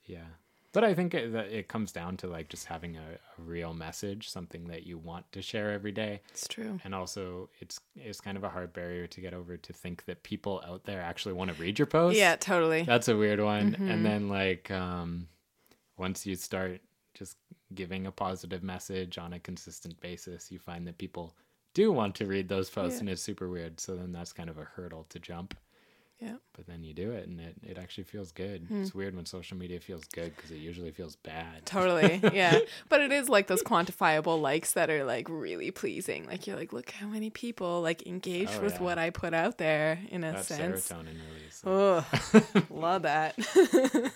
Yeah. 0.04 0.24
But 0.72 0.84
I 0.84 0.94
think 0.94 1.12
it, 1.12 1.32
that 1.34 1.46
it 1.52 1.68
comes 1.68 1.92
down 1.92 2.16
to 2.18 2.26
like 2.26 2.48
just 2.48 2.64
having 2.64 2.96
a, 2.96 3.00
a 3.02 3.42
real 3.42 3.74
message, 3.74 4.30
something 4.30 4.68
that 4.68 4.86
you 4.86 4.96
want 4.96 5.30
to 5.32 5.42
share 5.42 5.70
every 5.70 5.92
day. 5.92 6.22
It's 6.30 6.48
true. 6.48 6.80
And 6.82 6.94
also, 6.94 7.50
it's 7.60 7.78
it's 7.94 8.22
kind 8.22 8.38
of 8.38 8.44
a 8.44 8.48
hard 8.48 8.72
barrier 8.72 9.06
to 9.06 9.20
get 9.20 9.34
over 9.34 9.58
to 9.58 9.72
think 9.74 10.06
that 10.06 10.22
people 10.22 10.62
out 10.66 10.84
there 10.84 11.02
actually 11.02 11.34
want 11.34 11.54
to 11.54 11.60
read 11.62 11.78
your 11.78 11.84
post. 11.86 12.16
Yeah, 12.16 12.36
totally. 12.36 12.84
That's 12.84 13.08
a 13.08 13.16
weird 13.16 13.40
one. 13.40 13.72
Mm-hmm. 13.72 13.90
And 13.90 14.06
then 14.06 14.28
like 14.30 14.70
um 14.70 15.28
once 15.98 16.24
you 16.24 16.36
start 16.36 16.80
just 17.12 17.36
giving 17.74 18.06
a 18.06 18.10
positive 18.10 18.62
message 18.62 19.18
on 19.18 19.34
a 19.34 19.38
consistent 19.38 20.00
basis, 20.00 20.50
you 20.50 20.58
find 20.58 20.86
that 20.86 20.96
people 20.96 21.34
do 21.74 21.92
want 21.92 22.14
to 22.16 22.26
read 22.26 22.48
those 22.48 22.68
posts 22.70 22.96
Yeah. 22.96 23.00
and 23.00 23.08
it's 23.10 23.22
super 23.22 23.48
weird. 23.48 23.80
So 23.80 23.96
then 23.96 24.12
that's 24.12 24.32
kind 24.32 24.50
of 24.50 24.58
a 24.58 24.64
hurdle 24.64 25.06
to 25.10 25.18
jump. 25.18 25.54
Yeah. 26.20 26.36
But 26.56 26.68
then 26.68 26.84
you 26.84 26.94
do 26.94 27.10
it 27.10 27.26
and 27.26 27.40
it, 27.40 27.56
it 27.68 27.78
actually 27.78 28.04
feels 28.04 28.30
good. 28.30 28.66
Hmm. 28.68 28.82
It's 28.82 28.94
weird 28.94 29.16
when 29.16 29.26
social 29.26 29.56
media 29.56 29.80
feels 29.80 30.04
good 30.04 30.36
because 30.36 30.52
it 30.52 30.58
usually 30.58 30.92
feels 30.92 31.16
bad. 31.16 31.66
Totally. 31.66 32.20
Yeah. 32.32 32.60
but 32.88 33.00
it 33.00 33.10
is 33.10 33.28
like 33.28 33.48
those 33.48 33.62
quantifiable 33.64 34.40
likes 34.40 34.74
that 34.74 34.88
are 34.88 35.02
like 35.04 35.26
really 35.28 35.72
pleasing. 35.72 36.26
Like 36.26 36.46
you're 36.46 36.56
like, 36.56 36.72
look 36.72 36.92
how 36.92 37.08
many 37.08 37.30
people 37.30 37.80
like 37.82 38.06
engage 38.06 38.50
Oh, 38.52 38.60
with 38.60 38.74
yeah. 38.74 38.82
what 38.82 38.98
I 38.98 39.10
put 39.10 39.34
out 39.34 39.58
there 39.58 39.98
in 40.10 40.22
a 40.22 40.30
That's 40.32 40.46
sense. 40.46 40.88
serotonin 40.88 41.16
release. 41.34 41.62
Oh, 41.66 42.06
love 42.70 43.02
that. 43.02 43.34
Yeah. 43.72 44.08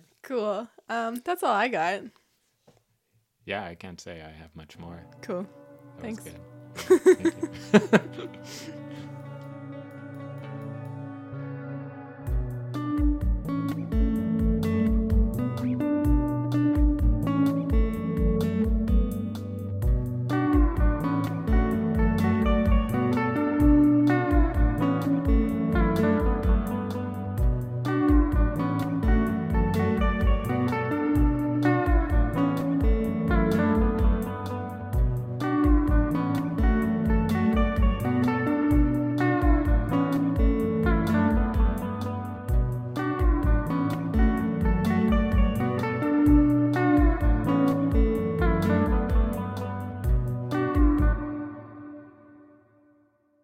cool. 0.22 0.68
Um, 0.88 1.20
that's 1.22 1.42
all 1.42 1.52
I 1.52 1.68
got. 1.68 2.00
Yeah, 3.44 3.62
I 3.64 3.74
can't 3.74 4.00
say 4.00 4.22
I 4.22 4.30
have 4.40 4.54
much 4.56 4.78
more. 4.78 5.04
Cool. 5.20 5.42
That 5.96 6.02
Thanks. 6.02 6.24
Thank 6.74 8.18
you. 8.18 8.28